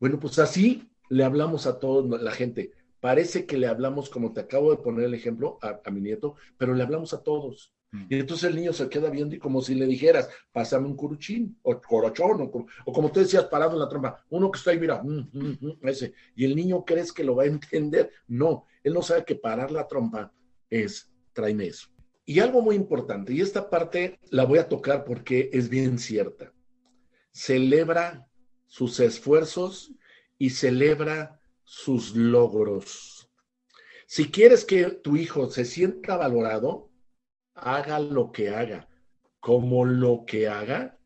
[0.00, 2.72] bueno, pues así le hablamos a toda la gente.
[3.00, 6.34] Parece que le hablamos, como te acabo de poner el ejemplo, a, a mi nieto,
[6.58, 7.72] pero le hablamos a todos.
[7.92, 8.06] Mm.
[8.08, 11.58] Y entonces el niño se queda viendo y como si le dijeras, pásame un curuchín,
[11.62, 14.70] o corochón, o, co- o como tú decías, parado en la trompa, uno que está
[14.72, 16.14] ahí, mira, mm, mm, mm, ese.
[16.34, 18.10] Y el niño crees que lo va a entender.
[18.26, 20.32] No, él no sabe que parar la trompa
[20.70, 21.88] es, tráeme eso.
[22.24, 26.52] Y algo muy importante, y esta parte la voy a tocar porque es bien cierta.
[27.32, 28.26] Celebra
[28.66, 29.92] sus esfuerzos
[30.38, 33.28] y celebra sus logros.
[34.06, 36.90] Si quieres que tu hijo se sienta valorado,
[37.54, 38.88] haga lo que haga.
[39.40, 40.98] Como lo que haga,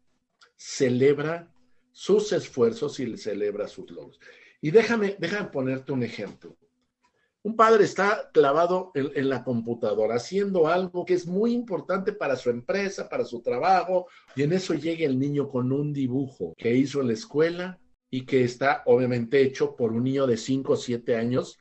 [0.54, 1.50] celebra
[1.92, 4.20] sus esfuerzos y celebra sus logros.
[4.60, 5.16] Y déjame,
[5.50, 6.56] ponerte un ejemplo.
[7.42, 12.50] Un padre está clavado en, la computadora haciendo algo que es muy importante para su
[12.50, 17.00] empresa, para su trabajo, y en eso llega el niño con un dibujo que hizo
[17.00, 17.79] en la escuela
[18.10, 21.58] y que está obviamente hecho por un niño de 5 o 7 años,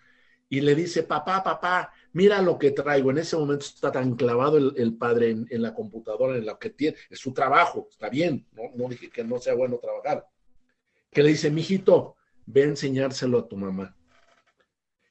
[0.49, 3.11] y le dice, papá, papá, mira lo que traigo.
[3.11, 6.97] En ese momento está tan clavado el, padre en, la computadora, en lo que tiene,
[7.09, 10.25] es su trabajo, está bien, no, dije que no sea bueno trabajar.
[11.11, 12.15] Que le dice, mijito,
[12.47, 13.95] ve a enseñárselo a tu mamá.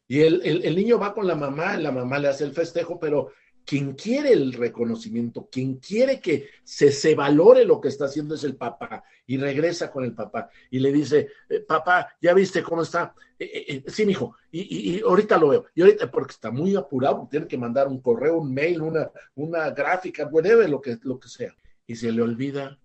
[0.09, 3.31] Y el, el, niño va con la mamá, la mamá le hace el festejo, pero
[3.69, 8.43] quien quiere el reconocimiento, quien quiere que se, se valore lo que está haciendo es
[8.45, 9.05] el papá.
[9.27, 13.15] Y regresa con el papá y le dice, eh, papá, ¿ya viste cómo está?
[13.39, 15.67] Eh, eh, sí, mijo, y, y, ahorita lo veo.
[15.75, 19.69] Y ahorita, porque está muy apurado, tiene que mandar un correo, un mail, una, una
[19.69, 21.55] gráfica, whatever, lo que, lo que sea.
[21.87, 22.81] Y se le olvida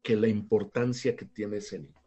[0.00, 2.00] que la importancia que tiene ese niño.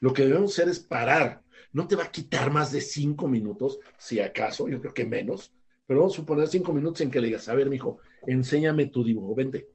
[0.00, 1.44] Lo que debemos hacer es parar.
[1.72, 5.52] No te va a quitar más de cinco minutos, si acaso, yo creo que menos,
[5.90, 9.02] pero vamos a suponer cinco minutos en que le digas, a ver, mijo, enséñame tu
[9.02, 9.70] dibujo, vente.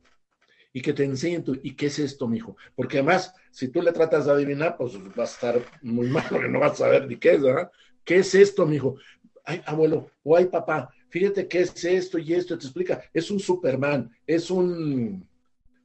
[0.72, 2.56] Y que te enseñen tu, ¿y qué es esto, mijo?
[2.74, 6.48] Porque además, si tú le tratas de adivinar, pues vas a estar muy mal, porque
[6.48, 7.70] no vas a saber ni qué es, ¿verdad?
[8.06, 8.96] ¿Qué es esto, mijo?
[9.44, 13.42] Ay, abuelo, o ay, papá, fíjate qué es esto y esto, te explica, es un
[13.42, 15.28] Superman, es un,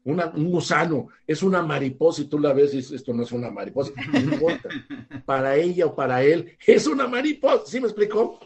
[0.04, 3.50] un gusano, es una mariposa y tú la ves y dices, esto no es una
[3.50, 4.68] mariposa, no importa.
[5.26, 8.38] Para ella o para él, es una mariposa, ¿sí me explicó?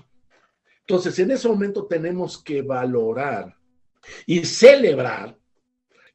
[0.87, 3.57] Entonces, en ese momento tenemos que valorar
[4.27, 5.37] y celebrar.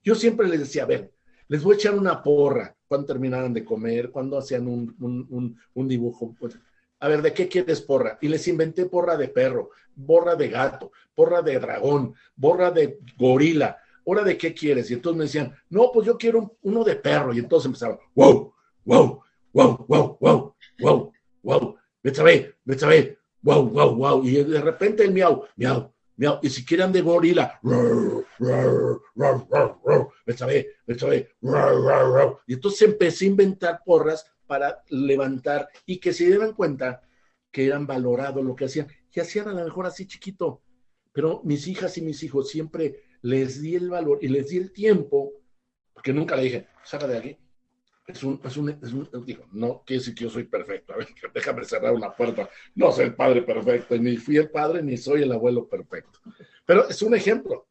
[0.04, 1.12] Yo siempre les decía, a ver,
[1.48, 6.36] les voy a echar una porra cuando terminaran de comer, cuando hacían un, un dibujo.
[6.40, 6.58] Pues,
[7.00, 8.18] a ver, ¿de qué quieres porra?
[8.22, 9.72] Y les inventé porra de perro,
[10.06, 14.90] porra de gato, porra de dragón, porra de gorila, ¿hora de qué quieres?
[14.90, 17.34] Y entonces me decían, no, pues yo quiero uno de perro.
[17.34, 18.54] Y entonces empezaba, wow,
[18.86, 19.22] wow,
[19.54, 21.12] wow, wow, wow, wow,
[21.44, 24.24] wow, Betsabe, Betsabe, wow, wow, wow.
[24.26, 26.40] Y de repente el miau, miau, miau.
[26.42, 27.60] Y si quieren de gorila,
[30.26, 31.30] Betsabe, Betsabe,
[32.48, 37.02] y entonces empecé a inventar porras para levantar y que se dieran cuenta
[37.52, 38.88] que eran valorados lo que hacían.
[39.14, 40.62] Y hacían a lo mejor así chiquito.
[41.12, 44.72] Pero mis hijas y mis hijos siempre les di el valor y les di el
[44.72, 45.34] tiempo,
[45.94, 47.38] porque nunca le dije, saca de aquí.
[48.10, 50.98] Es un, es un, es un digo, no quiere decir que yo soy perfecto, a
[50.98, 52.50] ver, déjame cerrar una puerta.
[52.74, 56.20] No soy el padre perfecto, ni fui el padre, ni soy el abuelo perfecto.
[56.66, 57.68] Pero es un ejemplo,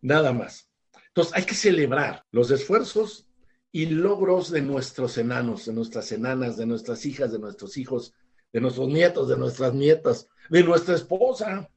[0.00, 0.70] nada más.
[1.08, 3.28] Entonces, hay que celebrar los esfuerzos
[3.70, 8.14] y logros de nuestros enanos, de nuestras enanas, de nuestras hijas, de nuestros hijos,
[8.50, 11.68] de nuestros nietos, de nuestras nietas, de nuestra esposa,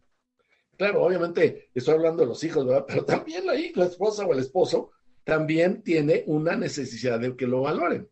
[0.77, 2.85] Claro, obviamente estoy hablando de los hijos, ¿verdad?
[2.87, 4.91] Pero también ahí la esposa o el esposo
[5.25, 8.07] también tiene una necesidad de que lo valoren.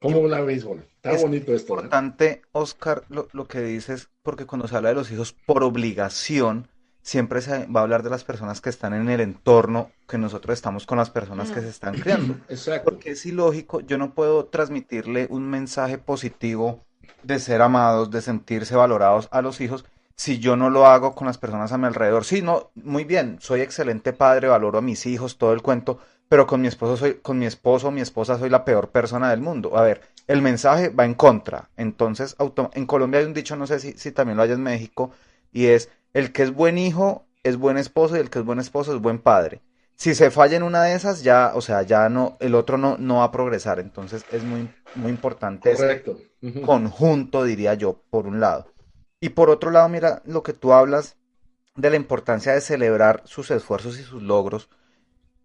[0.00, 0.84] ¿Cómo la béisbol?
[0.96, 1.74] Está bonito esto.
[1.74, 5.62] Es importante, Oscar, lo, lo, que dices, porque cuando se habla de los hijos por
[5.62, 6.68] obligación,
[7.02, 10.54] siempre se va a hablar de las personas que están en el entorno, que nosotros
[10.54, 12.36] estamos con las personas que se están criando.
[12.48, 12.90] Exacto.
[12.90, 16.84] Porque es ilógico, yo no puedo transmitirle un mensaje positivo
[17.22, 19.84] de ser amados, de sentirse valorados a los hijos
[20.16, 22.24] si yo no lo hago con las personas a mi alrededor.
[22.24, 25.98] Sí, no, muy bien, soy excelente padre, valoro a mis hijos, todo el cuento,
[26.28, 29.30] pero con mi esposo soy, con mi esposo o mi esposa soy la peor persona
[29.30, 29.76] del mundo.
[29.76, 31.70] A ver, el mensaje va en contra.
[31.76, 32.36] Entonces,
[32.74, 35.10] en Colombia hay un dicho, no sé si, si también lo hay en México,
[35.52, 38.58] y es el que es buen hijo es buen esposo y el que es buen
[38.58, 39.60] esposo es buen padre.
[39.96, 42.96] Si se falla en una de esas, ya, o sea, ya no, el otro no,
[42.98, 43.78] no va a progresar.
[43.78, 46.18] Entonces es muy, muy importante Correcto.
[46.64, 48.66] conjunto, diría yo, por un lado.
[49.22, 51.16] Y por otro lado, mira lo que tú hablas
[51.76, 54.68] de la importancia de celebrar sus esfuerzos y sus logros.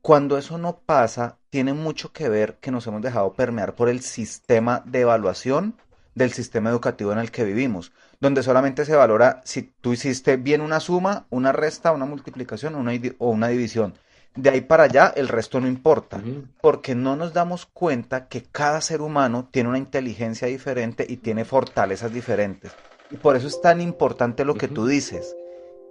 [0.01, 4.01] Cuando eso no pasa, tiene mucho que ver que nos hemos dejado permear por el
[4.01, 5.75] sistema de evaluación
[6.15, 10.61] del sistema educativo en el que vivimos, donde solamente se valora si tú hiciste bien
[10.61, 13.93] una suma, una resta, una multiplicación una o una división.
[14.35, 16.19] De ahí para allá el resto no importa,
[16.61, 21.45] porque no nos damos cuenta que cada ser humano tiene una inteligencia diferente y tiene
[21.45, 22.71] fortalezas diferentes.
[23.09, 25.35] Y por eso es tan importante lo que tú dices.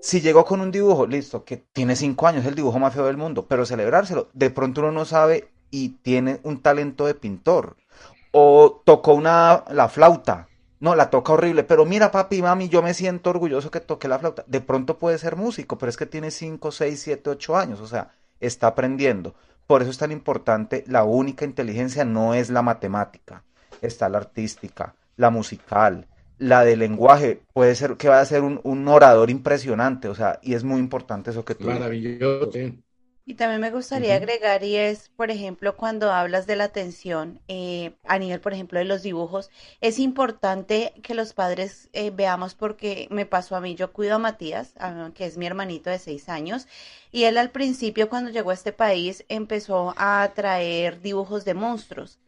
[0.01, 3.07] Si llegó con un dibujo, listo, que tiene cinco años, es el dibujo más feo
[3.07, 7.77] del mundo, pero celebrárselo, de pronto uno no sabe y tiene un talento de pintor.
[8.31, 10.49] O tocó una, la flauta,
[10.79, 14.19] no, la toca horrible, pero mira papi, mami, yo me siento orgulloso que toque la
[14.19, 14.45] flauta.
[14.47, 17.87] De pronto puede ser músico, pero es que tiene cinco, seis, siete, ocho años, o
[17.87, 19.35] sea, está aprendiendo.
[19.67, 23.43] Por eso es tan importante, la única inteligencia no es la matemática,
[23.81, 26.07] está la artística, la musical,
[26.39, 30.55] la de lenguaje puede ser que va a ser un, orador impresionante, o sea, y
[30.55, 32.51] es muy importante eso que tú Maravilloso,
[33.25, 37.93] Y también me gustaría agregar, y es, por ejemplo, cuando hablas de la atención, eh,
[38.05, 43.09] a nivel, por ejemplo, de los dibujos, es importante que los padres eh, veamos porque
[43.11, 44.75] me pasó a mí, yo cuido a Matías,
[45.15, 46.69] que es mi hermanito de seis años,
[47.11, 52.21] y él al principio, cuando llegó a este país, empezó a traer dibujos de monstruos.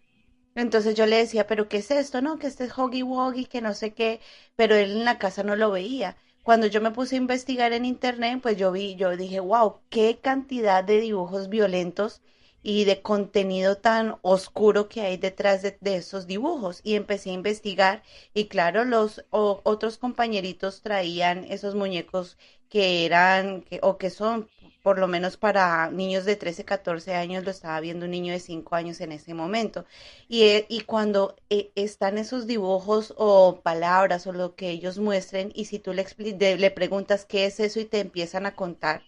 [0.54, 2.20] Entonces yo le decía, pero ¿qué es esto?
[2.22, 4.20] No, que este es Hoggy Woggy, que no sé qué,
[4.56, 6.16] pero él en la casa no lo veía.
[6.42, 10.18] Cuando yo me puse a investigar en internet, pues yo vi, yo dije, wow, qué
[10.20, 12.22] cantidad de dibujos violentos
[12.62, 16.80] y de contenido tan oscuro que hay detrás de, esos dibujos.
[16.84, 18.02] Y empecé a investigar
[18.34, 22.36] y claro, los otros compañeritos traían esos muñecos
[22.68, 24.48] que eran que, o que son
[24.82, 28.40] por lo menos para niños de 13, 14 años, lo estaba viendo un niño de
[28.40, 29.84] 5 años en ese momento.
[30.28, 35.52] Y, eh, y cuando eh, están esos dibujos o palabras o lo que ellos muestren,
[35.54, 36.06] y si tú le,
[36.58, 39.02] le preguntas qué es eso y te empiezan a contar,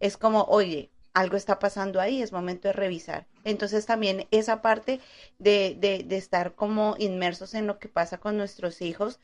[0.00, 3.26] es como, oye, algo está pasando ahí, es momento de revisar.
[3.44, 5.00] Entonces también esa parte
[5.38, 9.20] de, de, de estar como inmersos en lo que pasa con nuestros hijos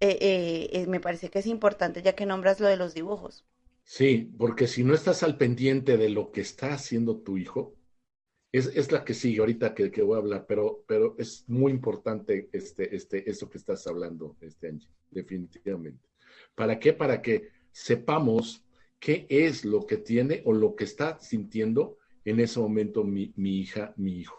[0.00, 3.44] eh, me parece que es importante ya que nombras lo de los dibujos.
[3.88, 7.76] Sí, porque si no estás al pendiente de lo que está haciendo tu hijo,
[8.50, 11.70] es, es la que sigue ahorita que, que, voy a hablar, pero, pero es muy
[11.70, 16.08] importante este, este, eso que estás hablando, este Angie, definitivamente.
[16.56, 16.94] ¿Para qué?
[16.94, 18.64] Para que sepamos
[18.98, 23.60] qué es lo que tiene o lo que está sintiendo en ese momento mi, mi
[23.60, 24.36] hija, mi hijo.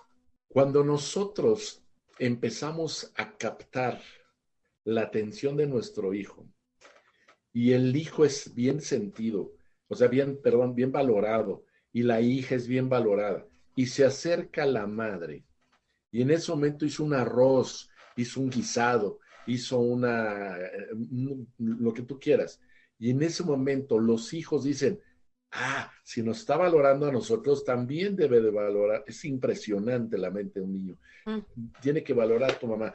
[0.50, 1.82] Cuando nosotros
[2.20, 4.02] empezamos a captar
[4.84, 6.46] la atención de nuestro hijo
[7.58, 9.52] y el hijo es bien sentido,
[9.88, 14.64] o sea, bien, perdón, bien valorado y la hija es bien valorada y se acerca
[14.68, 15.44] la madre
[16.12, 20.88] y en ese momento hizo un arroz, hizo un guisado, hizo una, eh,
[21.58, 22.62] lo que tú quieras.
[23.00, 25.00] Y en ese momento los hijos dicen,
[25.52, 29.04] ah, si nos está valorando a nosotros, también debe de valorar.
[29.08, 30.98] Es impresionante la mente de un niño.
[31.26, 31.40] Mm.
[31.82, 32.94] Tiene que valorar a tu mamá.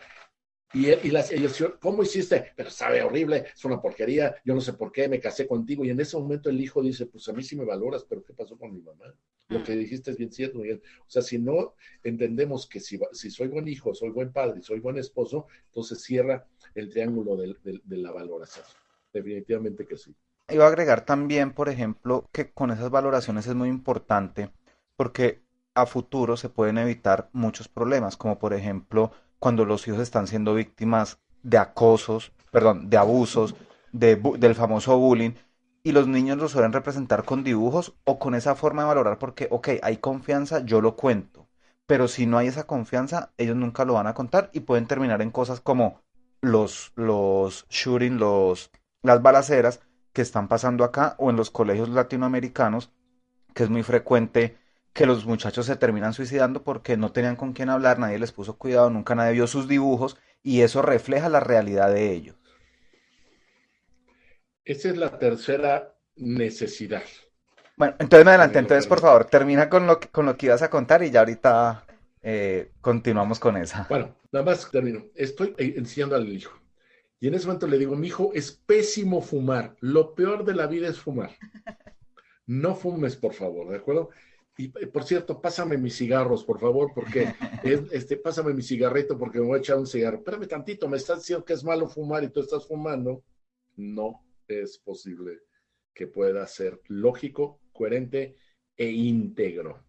[0.74, 2.52] Y, y las, ellos, ¿cómo hiciste?
[2.56, 5.84] Pero sabe horrible, es una porquería, yo no sé por qué, me casé contigo.
[5.84, 8.32] Y en ese momento el hijo dice, pues a mí sí me valoras, pero ¿qué
[8.32, 9.14] pasó con mi mamá?
[9.48, 9.64] Lo mm.
[9.64, 10.82] que dijiste es bien cierto, Miguel.
[11.00, 14.80] O sea, si no entendemos que si, si soy buen hijo, soy buen padre, soy
[14.80, 18.64] buen esposo, entonces cierra el triángulo de, de la valoración.
[19.12, 20.14] Definitivamente que sí.
[20.48, 24.50] Iba a agregar también, por ejemplo, que con esas valoraciones es muy importante
[24.96, 25.42] porque
[25.74, 29.12] a futuro se pueden evitar muchos problemas, como por ejemplo
[29.42, 33.56] cuando los hijos están siendo víctimas de acosos, perdón, de abusos,
[33.90, 35.32] de, del famoso bullying,
[35.82, 39.48] y los niños lo suelen representar con dibujos o con esa forma de valorar porque,
[39.50, 41.48] ok, hay confianza, yo lo cuento,
[41.88, 45.20] pero si no hay esa confianza, ellos nunca lo van a contar y pueden terminar
[45.22, 46.00] en cosas como
[46.40, 48.70] los, los shooting, los,
[49.02, 49.80] las balaceras
[50.12, 52.92] que están pasando acá o en los colegios latinoamericanos,
[53.54, 54.56] que es muy frecuente
[54.92, 58.58] que los muchachos se terminan suicidando porque no tenían con quién hablar, nadie les puso
[58.58, 62.36] cuidado, nunca nadie vio sus dibujos y eso refleja la realidad de ellos.
[64.64, 67.02] Esa es la tercera necesidad.
[67.76, 70.62] Bueno, entonces me adelante, entonces por favor, termina con lo que, con lo que ibas
[70.62, 71.84] a contar y ya ahorita
[72.22, 73.86] eh, continuamos con esa.
[73.88, 75.06] Bueno, nada más termino.
[75.14, 76.52] Estoy enseñando al hijo.
[77.18, 79.76] Y en ese momento le digo, mi hijo, es pésimo fumar.
[79.80, 81.30] Lo peor de la vida es fumar.
[82.46, 84.10] No fumes, por favor, ¿de acuerdo?
[84.56, 87.34] Y por cierto, pásame mis cigarros, por favor, porque
[87.92, 90.18] este, pásame mi cigarrito porque me voy a echar un cigarro.
[90.18, 93.24] Espérame tantito, me estás diciendo que es malo fumar y tú estás fumando.
[93.76, 95.40] No es posible
[95.94, 98.36] que pueda ser lógico, coherente
[98.76, 99.82] e íntegro.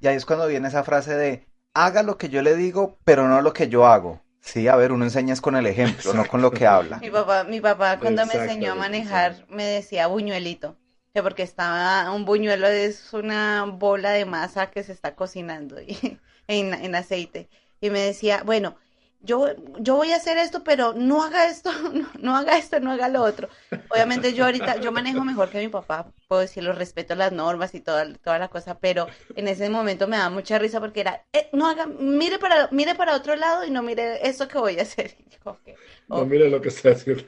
[0.00, 3.26] Y ahí es cuando viene esa frase de haga lo que yo le digo, pero
[3.26, 4.22] no lo que yo hago.
[4.40, 6.98] Sí, a ver, uno enseña con el ejemplo, no con lo que habla.
[6.98, 10.76] Mi papá, mi papá cuando me enseñó a manejar me decía buñuelito
[11.20, 16.94] porque estaba un buñuelo es una bola de masa que se está cocinando y, en,
[16.94, 17.50] aceite.
[17.80, 18.76] Y me decía, bueno,
[19.20, 19.48] yo,
[19.78, 21.70] yo voy a hacer esto, pero no haga esto,
[22.20, 23.50] no, haga esto, no haga lo otro.
[23.90, 27.80] Obviamente yo ahorita, yo manejo mejor que mi papá, puedo decirlo, respeto las normas y
[27.80, 29.06] toda, toda la cosa, pero
[29.36, 32.94] en ese momento me da mucha risa porque era, eh, no haga, mire para, mire
[32.94, 35.14] para otro lado y no mire eso que voy a hacer.
[36.08, 37.24] No mire lo que está haciendo.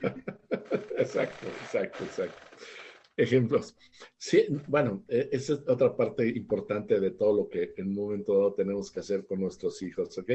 [0.96, 2.44] exacto, exacto, exacto
[3.16, 3.76] ejemplos.
[4.16, 8.34] Sí, bueno, e, esa es otra parte importante de todo lo que en un momento
[8.34, 10.30] dado tenemos que hacer con nuestros hijos, ¿ok?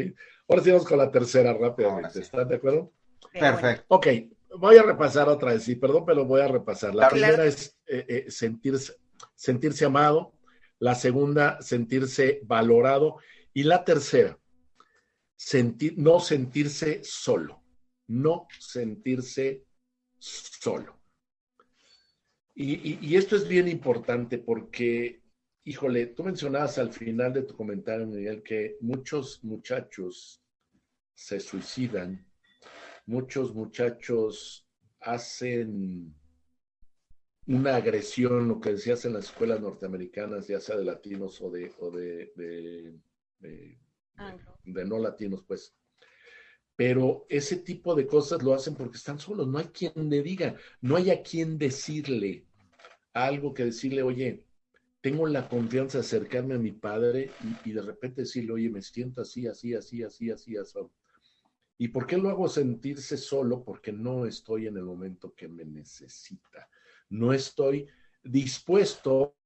[0.48, 2.92] Ahora sí vamos con la tercera rápidamente, ¿están de acuerdo?
[3.32, 3.86] Perfecto.
[3.90, 4.08] Ok,
[4.58, 6.96] voy a repasar otra vez, sí, perdón, pero voy a repasar.
[6.96, 8.94] La primera es eh, eh, sentirse,
[9.36, 10.34] sentirse amado,
[10.80, 13.18] la segunda, sentirse valorado,
[13.54, 14.40] y la tercera,
[15.36, 17.64] sentir, no sentirse solo,
[18.08, 19.66] no sentirse
[20.20, 20.99] solo.
[22.62, 25.24] Y, esto es bien importante porque,
[25.64, 30.44] híjole, tú mencionabas al final de tu comentario, Miguel, que muchos muchachos
[31.14, 32.28] se suicidan,
[33.06, 34.68] muchos muchachos
[35.00, 36.14] hacen
[37.48, 41.72] una agresión, lo que decías en las escuelas norteamericanas, ya sea de latinos o de,
[41.80, 43.80] o de, de,
[44.66, 45.74] de no latinos, pues.
[46.76, 50.58] Pero ese tipo de cosas lo hacen porque están solos, no hay quien le diga,
[50.82, 52.49] no hay a quien decirle
[53.14, 54.44] algo que decirle, oye,
[55.02, 57.32] tengo la confianza de acercarme a mi padre
[57.66, 60.80] y, de repente decirle, oye, me siento así, así, así, así, así, así.
[61.78, 63.64] ¿Y por qué lo hago sentirse solo?
[63.64, 66.70] Porque no estoy en el momento que me necesita.
[67.10, 67.88] No estoy
[68.22, 69.38] dispuesto,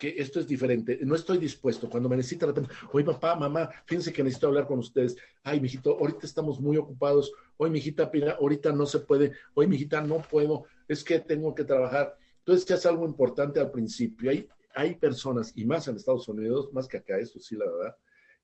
[0.00, 1.88] que, esto es diferente, no estoy dispuesto.
[1.88, 5.16] Cuando me necesita, de repente, oye, papá, mamá, fíjense que necesito hablar con ustedes.
[5.44, 7.32] Ay, mijito, ahorita estamos muy ocupados.
[7.56, 9.32] Hoy, mijita, ahorita no se puede.
[9.54, 10.64] Hoy, mijita, no puedo.
[10.88, 14.30] Es que tengo que trabajar entonces, que es algo importante al principio.
[14.30, 17.96] Hay, hay personas, y más en Estados Unidos, más que acá, esto sí, la verdad,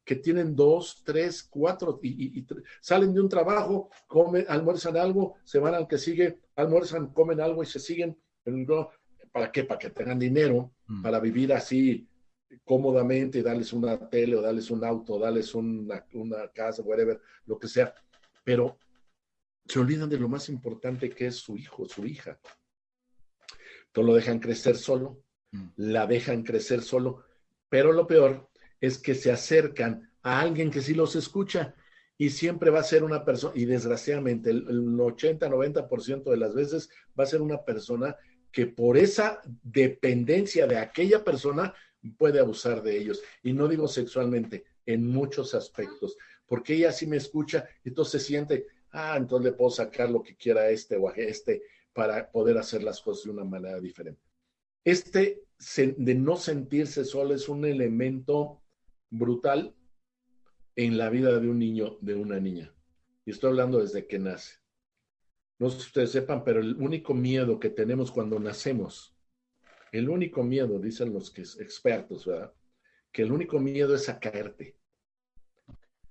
[0.04, 2.46] que tienen dos, tres, cuatro, y, y,
[2.80, 7.62] salen de un trabajo, comen, almuerzan algo, se van al que sigue, almuerzan, comen algo
[7.62, 8.16] y se siguen.
[9.32, 9.64] ¿Para qué?
[9.64, 11.02] Para que tengan dinero, mm.
[11.02, 12.08] para vivir así
[12.64, 17.68] cómodamente, darles una tele o darles un auto, darles una, una casa, whatever, lo que
[17.68, 17.92] sea.
[18.44, 18.78] Pero
[19.66, 22.38] se olvidan de lo más importante que es su hijo, su hija.
[23.96, 25.68] Entonces lo dejan crecer solo, mm.
[25.76, 27.24] la dejan crecer solo,
[27.70, 31.74] pero lo peor es que se acercan a alguien que sí los escucha
[32.18, 37.24] y siempre va a ser una persona, y desgraciadamente el, 80-90% de las veces va
[37.24, 38.14] a ser una persona
[38.52, 41.72] que por esa dependencia de aquella persona
[42.18, 43.22] puede abusar de ellos.
[43.42, 48.66] Y no digo sexualmente, en muchos aspectos, porque ella sí me escucha, entonces se siente,
[48.90, 51.62] ah, entonces le puedo sacar lo que quiera a este o a este
[51.96, 54.20] para poder hacer las cosas de una manera diferente.
[54.84, 55.42] Este
[55.96, 58.62] de no sentirse solo es un elemento
[59.08, 59.74] brutal
[60.76, 62.74] en la vida de un niño, de una niña.
[63.24, 64.56] Y estoy hablando desde que nace.
[65.58, 69.16] No sé si ustedes sepan, pero el único miedo que tenemos cuando nacemos,
[69.90, 72.52] el único miedo, dicen los expertos, ¿verdad?
[73.10, 74.76] Que el único miedo es a caerte.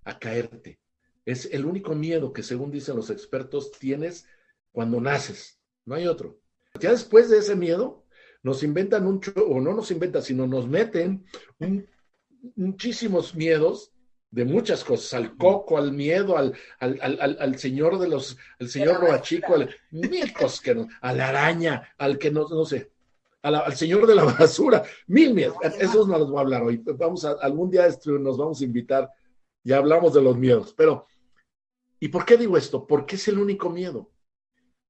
[0.04, 0.80] A caerte.
[1.26, 4.28] Es el único miedo que, según dicen los expertos, tienes
[4.72, 5.62] cuando naces.
[5.86, 6.40] No hay otro.
[6.80, 8.04] Ya después de ese miedo,
[8.44, 11.26] nos inventan un, o no nos inventan, sino nos meten
[12.56, 13.92] muchísimos miedos
[14.30, 19.56] de muchas cosas, al coco, al miedo, al, al, señor de los, al señor Roachico,
[19.56, 22.92] al, mil cosas que no, a la araña, al que no, no sé,
[23.42, 25.56] al señor de la basura, mil miedos.
[25.80, 26.84] Esos no los voy a hablar hoy.
[26.84, 29.10] Vamos a, algún día nos vamos a invitar
[29.64, 30.74] y hablamos de los miedos.
[30.76, 31.08] Pero,
[32.00, 32.86] ¿y por qué digo esto?
[32.86, 34.12] Porque es el único miedo.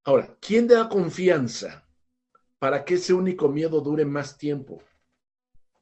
[0.06, 1.86] Ahora, ¿quién da confianza
[2.66, 4.82] para que ese único miedo dure más tiempo.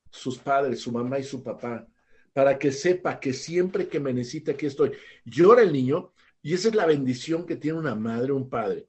[0.10, 1.88] Sus padres, su mamá y su papá,
[2.34, 4.92] para que sepa que siempre que me necesita aquí estoy.
[5.24, 6.12] Llora el niño
[6.42, 8.88] y esa es la bendición que tiene una madre un padre.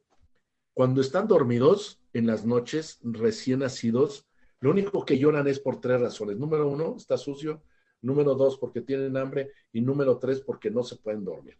[0.73, 4.27] Cuando están dormidos en las noches recién nacidos,
[4.61, 6.37] lo único que lloran es por tres razones.
[6.37, 7.63] Número uno, está sucio.
[8.03, 9.53] Número dos, porque tienen hambre.
[9.73, 11.59] Y número tres, porque no se pueden dormir.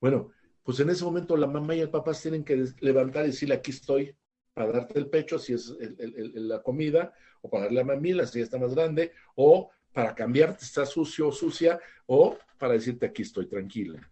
[0.00, 0.30] Bueno,
[0.64, 3.70] pues en ese momento la mamá y el papá tienen que levantar y decirle, aquí
[3.70, 4.16] estoy,
[4.54, 7.12] para darte el pecho si es la comida,
[7.42, 11.32] o para darle la mamila si está más grande, o para cambiarte, está sucio o
[11.32, 14.10] sucia, o para decirte aquí estoy tranquila.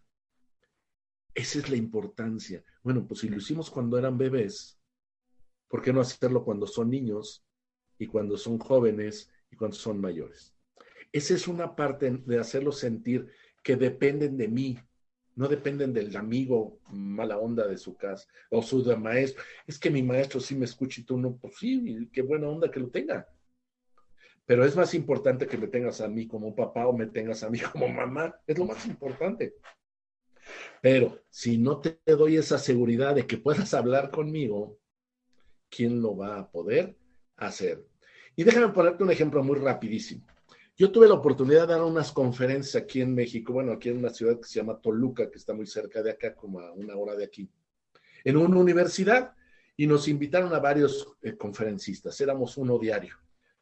[1.35, 2.63] Esa es la importancia.
[2.83, 4.79] Bueno, pues si lo hicimos cuando eran bebés,
[5.69, 7.47] ¿por qué no hacerlo cuando son niños
[7.99, 10.55] y cuando son jóvenes y cuando son mayores?
[11.13, 13.29] Esa es una parte de hacerlos sentir
[13.63, 14.79] que dependen de mí,
[15.35, 19.43] no dependen del amigo mala onda de su casa o su maestro.
[19.67, 22.71] Es que mi maestro sí me escucha y tú no, pues sí, qué buena onda
[22.71, 23.27] que lo tenga.
[24.45, 27.51] Pero es más importante que me tengas a mí como papá o me tengas a
[27.51, 28.35] mí como mamá.
[28.47, 29.55] Es lo más importante.
[30.81, 34.79] Pero si no te doy esa seguridad de que puedas hablar conmigo,
[35.71, 36.97] ¿quién lo va a poder
[37.37, 37.87] hacer?
[38.35, 40.27] Y déjame ponerte un ejemplo muy rapidísimo.
[40.77, 44.09] Yo tuve la oportunidad de dar unas conferencias aquí en México, bueno, aquí en una
[44.09, 47.15] ciudad que se llama Toluca, que está muy cerca de acá, como a una hora
[47.15, 47.49] de aquí,
[48.25, 49.35] en una universidad,
[49.77, 53.17] y nos invitaron a varios eh, conferencistas, éramos uno diario.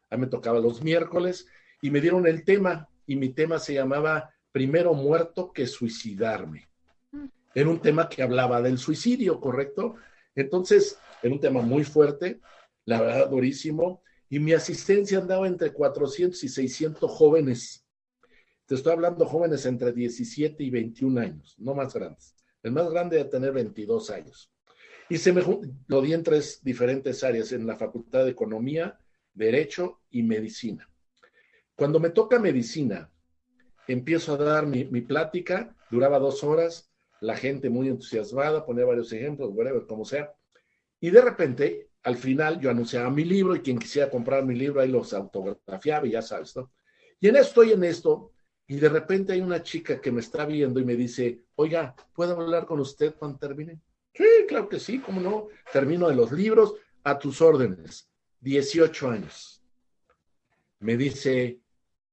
[0.09, 1.47] A mí me tocaba los miércoles
[1.81, 6.69] y me dieron el tema, y mi tema se llamaba Primero muerto que suicidarme.
[7.53, 9.95] Era un tema que hablaba del suicidio, ¿correcto?
[10.35, 12.39] Entonces, era un tema muy fuerte,
[12.85, 14.01] la verdad, durísimo,
[14.31, 17.85] y mi asistencia andaba entre 400 y 600 jóvenes.
[18.65, 22.33] Te estoy hablando jóvenes entre 17 y 21 años, no más grandes.
[22.63, 24.49] El más grande de tener 22 años.
[25.09, 25.43] Y se me
[25.87, 28.97] lo di en tres diferentes áreas, en la Facultad de Economía,
[29.33, 30.89] Derecho y Medicina.
[31.75, 33.11] Cuando me toca medicina,
[33.85, 39.11] empiezo a dar mi, mi plática, duraba dos horas, la gente muy entusiasmada, ponía varios
[39.11, 40.33] ejemplos, whatever, como sea.
[41.01, 44.81] Y de repente al final yo anunciaba mi libro y quien quisiera comprar mi libro
[44.81, 46.71] ahí los autografiaba y ya sabes, ¿no?
[47.19, 48.31] Y en esto y en esto,
[48.67, 52.39] y de repente hay una chica que me está viendo y me dice, oiga, ¿puedo
[52.39, 53.79] hablar con usted cuando termine?
[54.13, 55.47] Sí, claro que sí, cómo no.
[55.71, 56.73] Termino de los libros
[57.03, 58.09] a tus órdenes.
[58.39, 59.61] 18 años.
[60.79, 61.59] Me dice,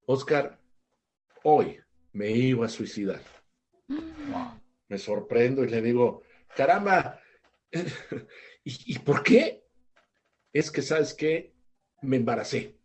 [0.05, 0.61] Oscar,
[1.43, 1.81] hoy
[2.13, 3.23] me iba a suicidar.
[4.89, 6.23] Me sorprendo y le digo,
[6.55, 7.19] caramba,
[7.73, 9.58] ¿y, ¿y por qué?
[10.53, 11.55] Es que, ¿sabes qué?
[12.03, 12.79] Me embaracé.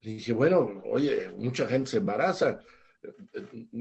[0.00, 2.60] Dije, bueno, oye, mucha gente se embaraza.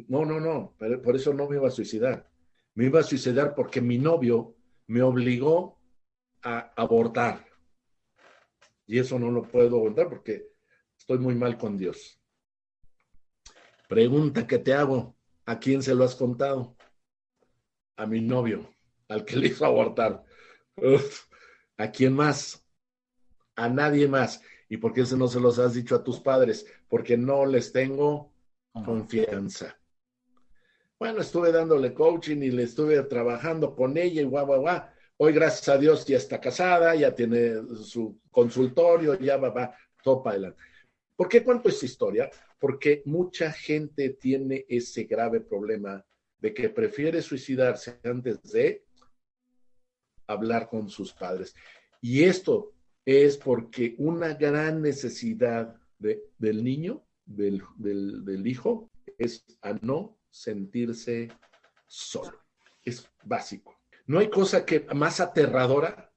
[0.07, 2.29] No, no, no, por eso no me iba a suicidar.
[2.73, 4.55] Me iba a suicidar porque mi novio
[4.87, 5.79] me obligó
[6.41, 7.45] a abortar.
[8.87, 10.47] Y eso no lo puedo aguantar porque
[10.97, 12.19] estoy muy mal con Dios.
[13.87, 15.15] Pregunta que te hago,
[15.45, 16.75] ¿a quién se lo has contado?
[17.97, 18.69] A mi novio,
[19.07, 20.23] al que le hizo abortar.
[21.77, 22.64] ¿A quién más?
[23.55, 24.41] A nadie más.
[24.69, 26.65] ¿Y por qué eso no se los has dicho a tus padres?
[26.87, 28.33] Porque no les tengo
[28.83, 29.77] confianza.
[30.97, 34.81] Bueno, estuve dándole coaching y le estuve trabajando con ella y guau, guau, guau.
[35.17, 37.53] Hoy, gracias a Dios, ya está casada, ya tiene
[37.83, 40.61] su consultorio, ya va, va, topa adelante.
[41.15, 42.29] ¿Por qué cuento esta historia?
[42.59, 46.03] Porque mucha gente tiene ese grave problema
[46.39, 48.85] de que prefiere suicidarse antes de
[50.27, 51.55] hablar con sus padres.
[52.01, 52.74] Y esto
[53.05, 61.29] es porque una gran necesidad del niño, del, del hijo, es a no sentirse
[61.87, 62.39] solo.
[62.83, 63.75] Es básico.
[64.07, 66.11] No hay cosa que más aterradora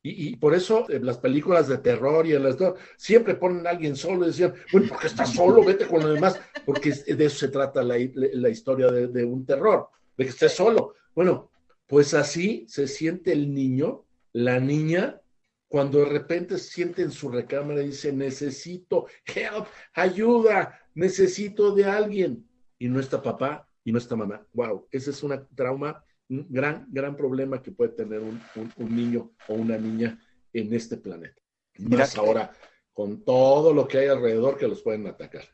[0.00, 2.56] y, por eso en las películas de terror y en las
[2.96, 6.40] siempre ponen a alguien solo y decían, bueno, porque estás solo, vete con los demás,
[6.64, 10.94] porque de eso se trata la, historia de, de, un terror, de que estés solo.
[11.14, 11.50] Bueno,
[11.86, 15.20] pues así se siente el niño, la niña,
[15.68, 21.84] cuando de repente se siente en su recámara y dice, necesito help, ayuda, necesito de
[21.84, 22.48] alguien.
[22.78, 24.46] Y no está papá y no está mamá.
[24.54, 28.40] Wow, ese es un trauma, un gran, gran problema que puede tener un,
[28.78, 30.18] niño o una niña
[30.52, 31.40] en este planeta.
[31.76, 32.52] Mira Más ahora
[32.98, 35.44] con todo lo que hay alrededor que los pueden atacar.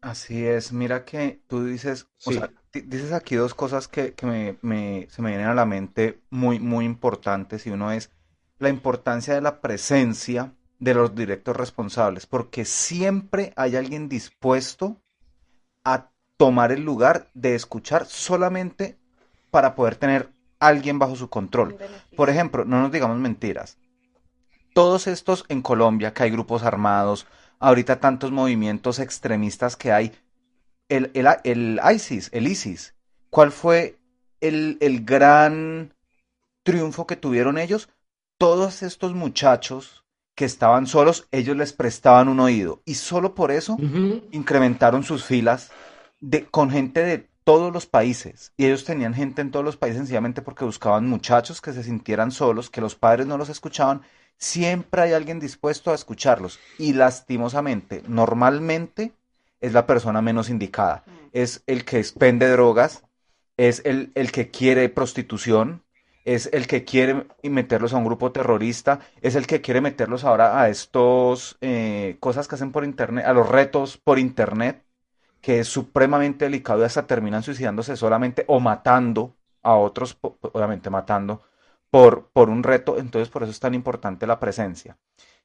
[0.00, 4.14] Así es, mira que tú dices, o sea, dices aquí dos cosas que,
[4.62, 8.15] me, se me vienen a la mente muy, muy importantes y uno es
[8.58, 15.00] la importancia de la presencia de los directos responsables, porque siempre hay alguien dispuesto
[15.84, 18.98] a tomar el lugar de escuchar solamente
[19.50, 21.78] para poder tener alguien bajo su control.
[22.14, 23.78] Por ejemplo, no nos digamos mentiras.
[24.74, 27.26] Todos estos en Colombia, que hay grupos armados,
[27.58, 30.12] ahorita tantos movimientos extremistas que hay,
[30.88, 32.94] el, el, ISIS, el ISIS,
[33.30, 33.98] ¿cuál fue
[34.40, 35.94] el, el gran
[36.62, 37.88] triunfo que tuvieron ellos?
[38.38, 43.76] Todos estos muchachos que estaban solos, ellos les prestaban un oído y solo por eso
[44.30, 45.70] incrementaron sus filas
[46.20, 49.98] de, con gente de todos los países y ellos tenían gente en todos los países
[49.98, 54.02] sencillamente porque buscaban muchachos que se sintieran solos, que los padres no los escuchaban.
[54.36, 59.12] Siempre hay alguien dispuesto a escucharlos y lastimosamente, normalmente
[59.60, 61.04] es la persona menos indicada.
[61.06, 61.10] Mm.
[61.32, 63.04] Es el que expende drogas,
[63.56, 65.82] es el, el que quiere prostitución,
[66.26, 70.60] es el que quiere meterlos a un grupo terrorista, es el que quiere meterlos ahora
[70.60, 74.82] a estos eh, cosas que hacen por internet, a los retos por internet,
[75.40, 81.42] que es supremamente delicado y hasta terminan suicidándose solamente o matando a otros, obviamente matando
[81.90, 84.98] por, por un reto, entonces por eso es tan importante la presencia.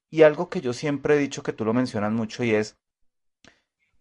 [0.09, 2.75] Y algo que yo siempre he dicho que tú lo mencionas mucho y es,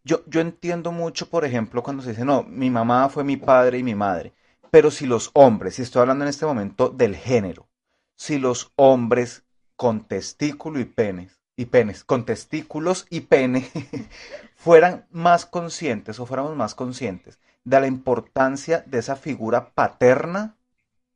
[0.03, 3.79] yo, yo entiendo mucho, por ejemplo, cuando se dice, no, mi mamá fue mi padre
[3.79, 4.33] y mi madre,
[4.71, 7.69] pero si los hombres, y estoy hablando en este momento del género,
[8.17, 9.45] si los hombres
[9.77, 13.69] con testículo y penes, y penes, con testículos y pene,
[14.55, 20.57] fueran más conscientes o fuéramos más conscientes de la importancia de esa figura paterna,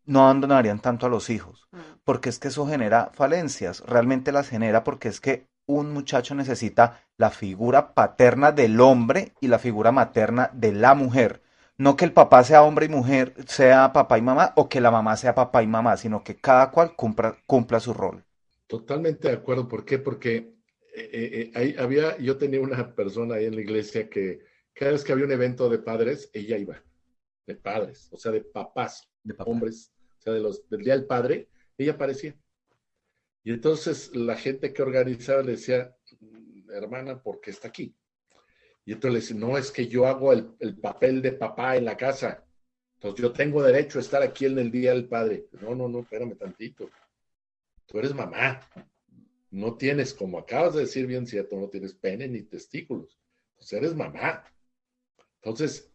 [0.06, 1.78] no abandonarían tanto a los hijos, mm.
[2.04, 7.00] porque es que eso genera falencias, realmente las genera porque es que un muchacho necesita
[7.16, 11.42] la figura paterna del hombre y la figura materna de la mujer.
[11.76, 14.90] No que el papá sea hombre y mujer, sea papá y mamá, o que la
[14.90, 18.24] mamá sea papá y mamá, sino que cada cual cumpla, cumpla su rol.
[18.66, 19.68] Totalmente de acuerdo.
[19.68, 19.98] ¿Por qué?
[19.98, 20.54] Porque
[20.94, 24.40] eh, eh, había, yo tenía una persona ahí en la iglesia que
[24.72, 26.82] cada vez que había un evento de padres, ella iba.
[27.46, 31.06] De padres, o sea, de papás, de hombres, o sea, de los, del Día del
[31.06, 32.34] Padre, ella aparecía.
[33.42, 35.94] Y entonces la gente que organizaba le decía,
[36.72, 37.94] hermana, ¿por qué está aquí?
[38.84, 41.86] Y entonces le decía, no, es que yo hago el, el, papel de papá en
[41.86, 42.44] la casa.
[42.94, 45.46] Entonces yo tengo derecho a estar aquí en el Día del Padre.
[45.60, 46.90] No, no, no, espérame tantito.
[47.86, 48.60] Tú eres mamá.
[49.50, 53.18] No tienes, como acabas de decir bien cierto, no tienes pene ni testículos.
[53.54, 54.44] Entonces eres mamá.
[55.42, 55.90] Entonces,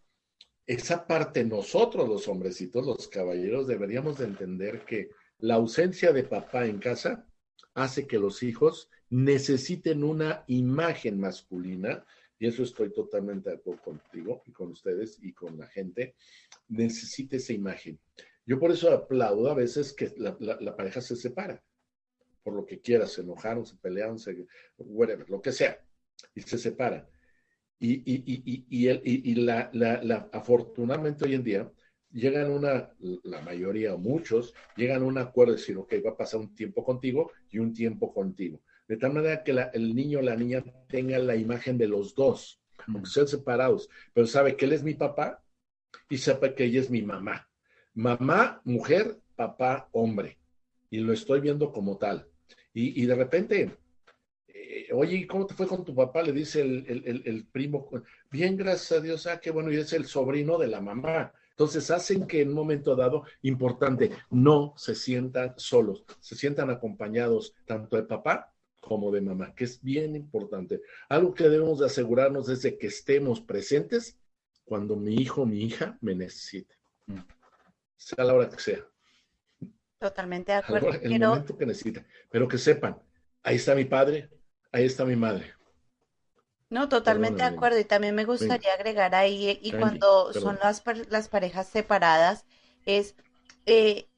[0.66, 5.10] esa parte nosotros los hombrecitos, los caballeros, deberíamos de entender que
[5.40, 7.28] la ausencia de papá en casa
[7.74, 12.06] hace que los hijos necesiten una imagen masculina,
[12.40, 16.16] y eso estoy totalmente de acuerdo contigo y con ustedes y con la gente,
[16.70, 18.00] necesite esa imagen.
[18.46, 21.62] Yo por eso aplaudo a veces que la, pareja se separa,
[22.42, 25.86] por lo que quiera, se enojaron, se pelearon, se, whatever, lo que sea,
[26.34, 27.08] y se separan.
[27.78, 31.72] Y, y, y, y, y la, la, afortunadamente hoy en día
[32.12, 32.90] llegan una,
[33.24, 36.56] la mayoría o muchos, llegan a un acuerdo de decir, ok, va a pasar un
[36.56, 38.62] tiempo contigo y un tiempo contigo.
[38.90, 42.60] De tal manera que el niño o la niña tenga la imagen de los dos.
[42.88, 45.44] aunque sean separados, pero sabe que él es mi papá
[46.10, 47.48] y sabe que ella es mi mamá.
[47.94, 50.40] Mamá, mujer, papá, hombre.
[50.90, 52.28] Y lo estoy viendo como tal.
[52.74, 53.78] Y, de repente,
[54.48, 56.24] eh, oye, ¿cómo te fue con tu papá?
[56.24, 57.92] Le dice el, primo,
[58.32, 61.32] bien, gracias a Dios, ah, qué bueno, y es el sobrino de la mamá.
[61.52, 67.54] Entonces hacen que en un momento dado, importante, no se sientan solos, se sientan acompañados
[67.66, 70.82] tanto de papá como de mamá, que es bien importante.
[71.10, 74.18] Algo que debemos de asegurarnos es de que estemos presentes
[74.64, 76.76] cuando mi hijo o mi hija me necesite,
[77.08, 77.20] mm.
[77.98, 78.86] sea la hora que sea.
[80.00, 80.92] Totalmente de acuerdo.
[81.02, 82.98] El momento que necesite, pero que sepan,
[83.44, 84.30] ahí está mi padre,
[84.72, 85.54] ahí está mi madre.
[86.70, 87.80] No, totalmente de acuerdo.
[87.80, 92.46] Y también me gustaría agregar ahí, y cuando son las, las parejas separadas,
[92.86, 93.16] es
[93.66, 94.09] eh,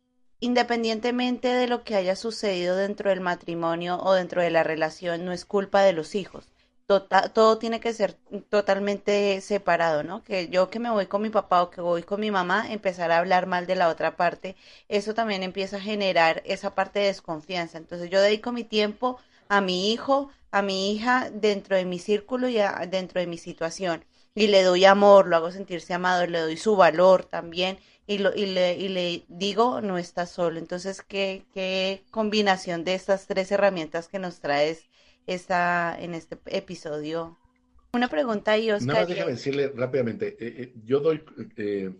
[0.41, 5.31] independientemente de lo que haya sucedido dentro del matrimonio o dentro de la relación, no
[5.31, 6.51] es culpa de los hijos.
[6.87, 8.17] Tota, todo tiene que ser
[8.49, 10.23] totalmente separado, ¿no?
[10.23, 13.11] Que yo que me voy con mi papá o que voy con mi mamá, empezar
[13.11, 14.57] a hablar mal de la otra parte,
[14.89, 17.77] eso también empieza a generar esa parte de desconfianza.
[17.77, 22.49] Entonces yo dedico mi tiempo a mi hijo, a mi hija dentro de mi círculo
[22.49, 22.57] y
[22.89, 24.03] dentro de mi situación.
[24.33, 27.77] Y le doy amor, lo hago sentirse amado, le doy su valor también
[28.07, 30.59] y, lo, y, le, y le digo, no está solo.
[30.59, 34.85] Entonces, ¿qué, ¿qué combinación de estas tres herramientas que nos traes
[35.27, 37.37] esta, en este episodio?
[37.93, 38.87] Una pregunta y Oscar.
[38.87, 41.23] Nada más déjame decirle rápidamente, eh, eh, yo doy,
[41.57, 41.91] eh,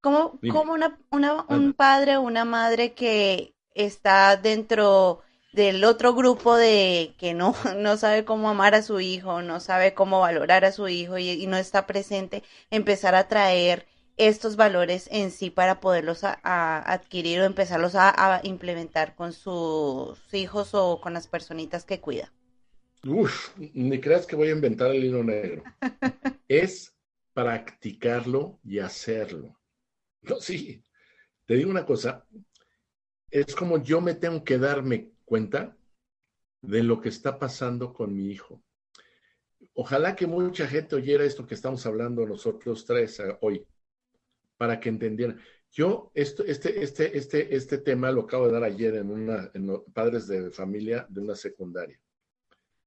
[0.00, 7.14] ¿Cómo, una, una, un padre o una madre que está dentro del otro grupo de
[7.18, 10.88] que no, no sabe cómo amar a su hijo, no sabe cómo valorar a su
[10.88, 13.86] hijo y, no está presente, empezar a traer
[14.16, 21.00] estos valores en sí para poderlos adquirir o empezarlos a, implementar con sus hijos o
[21.00, 22.32] con las personitas que cuida.
[23.04, 25.64] Uf, ni creas que voy a inventar el hilo negro.
[26.48, 26.94] es
[27.32, 29.58] practicarlo y hacerlo.
[30.22, 30.84] No, sí.
[31.46, 32.24] Te digo una cosa,
[33.30, 35.76] es como yo me tengo que darme cuenta
[36.60, 38.62] de lo que está pasando con mi hijo.
[39.74, 43.66] Ojalá que mucha gente oyera esto que estamos hablando nosotros tres eh, hoy,
[44.62, 45.40] para que entendieran.
[45.72, 49.82] Yo, esto, este, este, este, este tema lo acabo de dar ayer en una, en
[49.92, 52.00] padres de familia de una secundaria.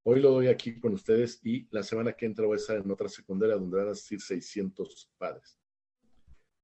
[0.02, 2.90] Hoy lo doy aquí con ustedes y la semana que entra voy a estar en
[2.90, 5.58] otra secundaria donde van a asistir 600 padres.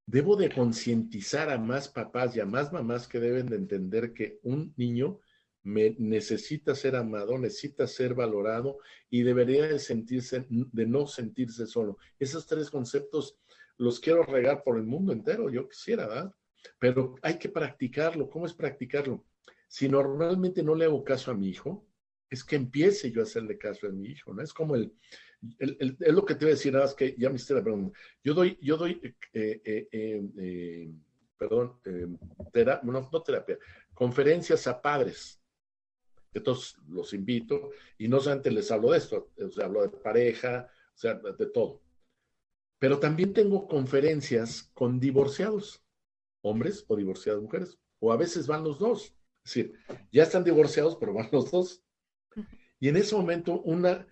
[0.07, 4.41] Debo de concientizar a más papás y a más mamás que deben de entender que
[4.45, 5.21] un niño
[5.63, 8.79] necesita ser amado, necesita ser valorado
[9.11, 11.99] y debería de sentirse, de no sentirse solo.
[12.19, 13.42] Esos tres conceptos
[13.83, 16.33] los quiero regar por el mundo entero, yo quisiera, ¿verdad?
[16.79, 18.31] Pero hay que practicarlo.
[18.31, 19.27] ¿Cómo es practicarlo?
[19.69, 21.87] Si normalmente no le hago caso a mi hijo,
[22.31, 24.43] es que empiece yo a hacerle caso a mi hijo, ¿no?
[24.43, 24.93] Es como el,
[25.59, 27.99] es lo que te voy a decir, nada más que ya me hiciste la pregunta.
[28.23, 29.01] Yo doy, yo doy,
[29.33, 30.91] eh, eh, eh,
[31.37, 31.81] perdón,
[32.85, 33.59] no, no terapia,
[33.95, 35.43] conferencias a padres
[36.35, 40.99] entonces los invito y no solamente les hablo de esto, les hablo de pareja, o
[40.99, 41.83] sea, de todo.
[42.83, 45.85] Pero también tengo conferencias con divorciados,
[46.41, 49.15] hombres o divorciadas mujeres, o a veces van los dos.
[49.45, 49.75] Es decir,
[50.11, 51.85] ya están divorciados, pero van los dos.
[52.81, 54.09] Y en ese momento, una,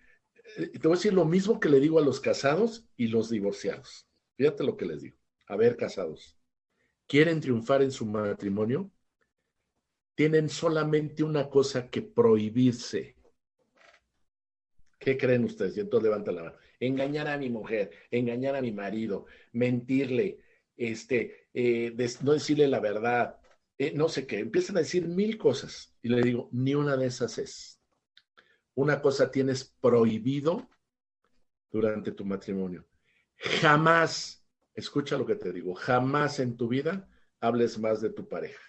[0.56, 3.28] eh, te voy a decir lo mismo que le digo a los casados y los
[3.28, 4.06] divorciados.
[4.36, 5.16] Fíjate lo que les digo.
[5.48, 6.38] A ver, casados,
[7.08, 8.88] ¿quieren triunfar en su matrimonio?
[10.14, 13.16] tienen solamente una cosa que prohibirse.
[14.98, 15.76] ¿Qué creen ustedes?
[15.76, 16.56] Y entonces levanta la mano.
[16.80, 20.40] Engañar a mi mujer, engañar a mi marido, mentirle,
[20.76, 23.38] este, eh, no decirle la verdad,
[23.78, 24.38] eh, no sé qué.
[24.40, 25.94] Empiezan a decir mil cosas.
[26.02, 27.80] Y le digo, ni una de esas es.
[28.74, 30.68] Una cosa tienes prohibido
[31.70, 32.86] durante tu matrimonio.
[33.36, 37.08] Jamás, escucha lo que te digo, jamás en tu vida
[37.40, 38.62] hables más de tu pareja.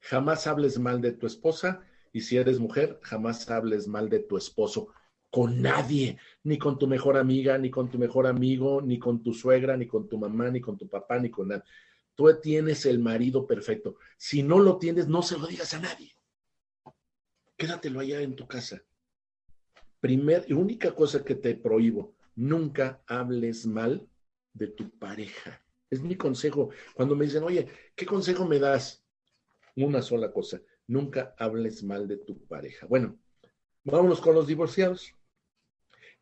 [0.00, 1.82] Jamás hables mal de tu esposa
[2.12, 4.92] y si eres mujer, jamás hables mal de tu esposo
[5.30, 9.32] con nadie, ni con tu mejor amiga, ni con tu mejor amigo, ni con tu
[9.32, 11.62] suegra, ni con tu mamá, ni con tu papá, ni con nadie.
[12.14, 13.96] Tú tienes el marido perfecto.
[14.18, 16.12] Si no lo tienes, no se lo digas a nadie.
[17.56, 18.82] Quédatelo allá en tu casa.
[20.00, 24.08] Primer y única cosa que te prohíbo, nunca hables mal
[24.52, 25.62] de tu pareja.
[25.90, 26.70] Es mi consejo.
[26.94, 29.04] Cuando me dicen, oye, ¿qué consejo me das?
[29.76, 32.86] una sola cosa, nunca hables mal de tu pareja.
[32.86, 33.18] Bueno,
[33.84, 35.14] vámonos con los divorciados.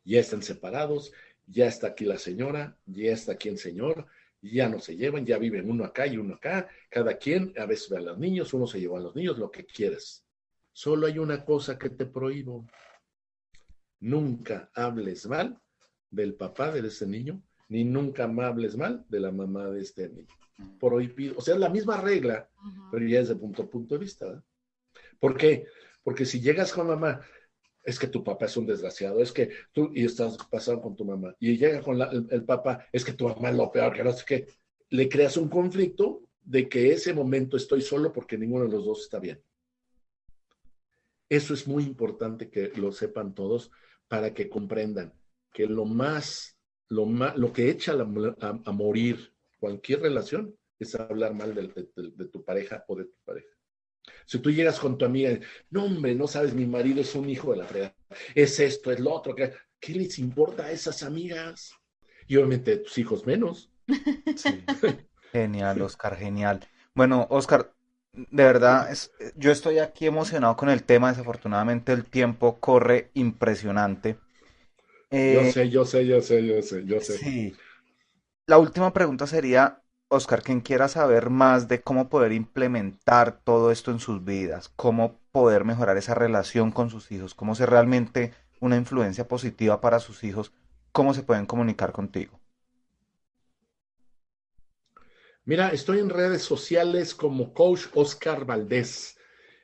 [0.09, 1.13] Ya están separados,
[1.45, 4.07] ya está aquí la señora, ya está aquí el señor,
[4.41, 7.89] ya no se llevan, ya viven uno acá y uno acá, cada quien a veces
[7.89, 10.25] ve a los niños, uno se lleva a los niños, lo que quieras.
[10.73, 12.65] Solo hay una cosa que te prohíbo.
[13.99, 15.61] nunca hables mal
[16.09, 20.33] del papá de ese niño, ni nunca hables mal de la mamá de este niño.
[20.79, 21.35] Prohibido.
[21.37, 22.49] O sea, es la misma regla,
[22.91, 24.25] pero ya desde punto, punto de vista.
[24.25, 24.43] ¿verdad?
[25.19, 25.67] ¿Por qué?
[26.01, 27.21] Porque si llegas con mamá,
[27.89, 31.05] es que tu papá es un desgraciado, es que tú y estás pasando con tu
[31.05, 34.13] mamá, y llega con el, papá, es que tu mamá es lo peor, que no
[34.13, 34.47] sé qué,
[34.89, 39.01] le creas un conflicto de que ese momento estoy solo porque ninguno de los dos
[39.01, 39.41] está bien.
[41.27, 43.71] Eso es muy importante que lo sepan todos
[44.07, 45.13] para que comprendan
[45.53, 51.53] que lo más, lo más, lo que echa a, morir cualquier relación es hablar mal
[51.53, 53.58] de tu pareja o de tu pareja.
[54.25, 55.39] Si tú llegas con tu amiga,
[55.71, 57.95] no hombre, no sabes, mi marido es un hijo de la fregada,
[58.35, 61.71] es esto, es lo otro, ¿qué, qué les importa a esas amigas?
[62.27, 63.71] Y obviamente tus hijos menos.
[64.37, 64.63] Sí.
[65.33, 66.59] Genial, Oscar, genial.
[66.95, 67.73] Bueno, Oscar,
[68.13, 71.09] de verdad, es- yo estoy aquí emocionado con el tema.
[71.09, 74.19] Desafortunadamente el tiempo corre impresionante.
[75.25, 77.19] Yo Eh, sé, yo sé, yo sé, yo sé, yo sé.
[77.19, 77.55] sí.
[78.47, 83.91] La última pregunta sería, Oscar, quien quiera saber más de cómo poder implementar todo esto
[83.91, 88.75] en sus vidas, cómo poder mejorar esa relación con sus hijos, cómo ser realmente una
[88.77, 90.51] influencia positiva para sus hijos,
[90.91, 92.39] ¿cómo se pueden comunicar contigo?
[95.45, 99.17] Mira, estoy en redes sociales como Coach Oscar Valdés,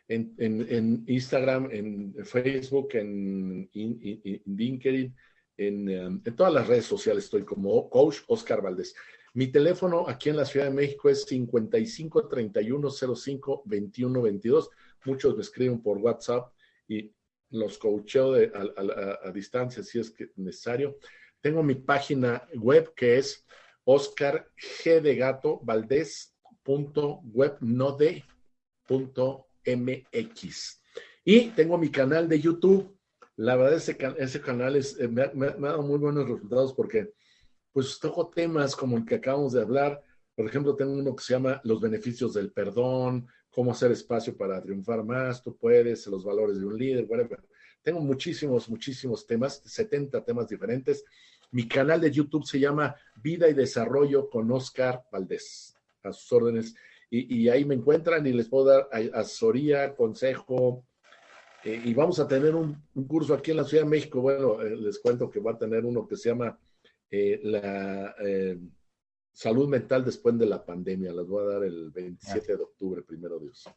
[0.07, 5.15] en, en- en Instagram, en Facebook, en, in LinkedIn,
[5.57, 8.95] en, um, en todas las redes sociales estoy como Coach Oscar Valdés.
[9.35, 14.69] Mi teléfono aquí en la Ciudad de México es 55 31 05 21 22.
[15.03, 16.53] Muchos me escriben por WhatsApp
[16.87, 17.13] y
[17.49, 20.97] los coacheo de- a, a- distancia si es que necesario.
[21.41, 23.45] Tengo mi página web que es
[23.83, 24.49] Oscar
[24.83, 26.33] G de gato Valdés
[26.63, 27.21] punto
[28.87, 30.81] punto mx.
[31.25, 32.97] Y tengo mi canal de YouTube.
[33.35, 37.14] La verdad, ese, ese canal es, eh, me ha dado muy buenos resultados porque
[37.75, 40.01] pues toco temas como el que acabamos de hablar.
[40.33, 44.61] Por ejemplo, tengo uno que se llama Los beneficios del perdón, cómo hacer espacio para
[44.61, 47.43] triunfar más, tú puedes, los valores de un líder, whatever.
[47.81, 51.03] Tengo muchísimos, muchísimos temas, 70 temas diferentes.
[51.51, 56.75] Mi canal de YouTube se llama Vida y Desarrollo con Oscar Valdés, a sus órdenes.
[57.09, 60.85] Y, y ahí me encuentran y les puedo dar asesoría, consejo.
[61.65, 64.21] Eh, y vamos a tener un, un curso aquí en la Ciudad de México.
[64.21, 66.57] Bueno, eh, les cuento que va a tener uno que se llama
[67.11, 68.57] eh, la eh,
[69.31, 71.13] salud mental después de la pandemia.
[71.13, 73.69] Las voy a dar el 27 de octubre, primero Dios.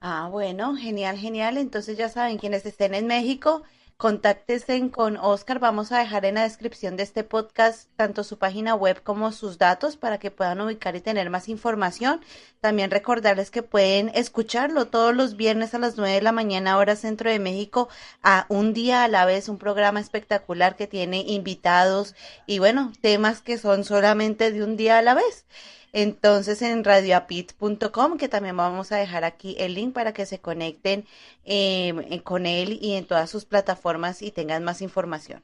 [0.00, 1.56] Ah, bueno, genial, genial.
[1.56, 3.62] Entonces ya saben, quienes estén en México,
[3.96, 5.58] contáctense con Oscar.
[5.60, 9.58] Vamos a dejar en la descripción de este podcast tanto su página web como sus
[9.58, 12.20] datos para que puedan ubicar y tener más información.
[12.60, 16.96] También recordarles que pueden escucharlo todos los viernes a las 9 de la mañana, hora
[16.96, 17.88] centro de México,
[18.22, 22.14] a un día a la vez, un programa espectacular que tiene invitados
[22.46, 25.46] y bueno, temas que son solamente de un día a la vez.
[25.94, 31.06] Entonces en radioapit.com, que también vamos a dejar aquí el link para que se conecten
[31.44, 35.42] eh, con él y en todas sus plataformas y tengan más información.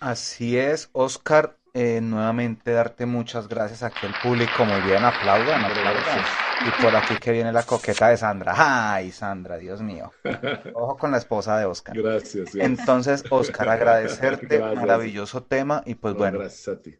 [0.00, 6.30] Así es, Oscar, eh, nuevamente darte muchas gracias aquí al público, muy bien, aplaudan, aplaudan.
[6.58, 8.54] Y por aquí que viene la coqueta de Sandra.
[8.94, 10.14] Ay, Sandra, Dios mío.
[10.72, 11.96] Ojo con la esposa de Oscar.
[11.96, 12.54] Gracias.
[12.54, 12.56] gracias.
[12.64, 14.74] Entonces, Oscar, agradecerte, Gracias.
[14.74, 16.98] maravilloso tema y pues No, bueno, Gracias a ti.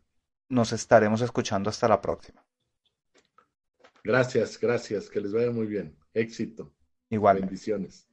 [0.49, 2.45] Nos estaremos escuchando hasta la próxima.
[4.05, 5.11] Gracias, gracias.
[5.11, 5.97] Que les vaya muy bien.
[6.15, 6.73] Éxito.
[7.11, 7.47] Igualmente.
[7.47, 8.07] Bendiciones.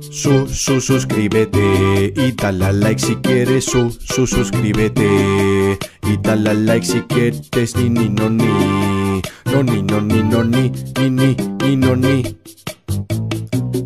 [0.00, 3.64] Su, su, suscríbete y dale like si quieres.
[3.64, 7.76] Su, su, suscríbete y dale like si quieres.
[7.76, 9.22] Ni, ni, no, ni.
[9.46, 10.70] No, ni, no, ni, no, ni.
[10.98, 12.38] Ni, ni, ni, no, ni.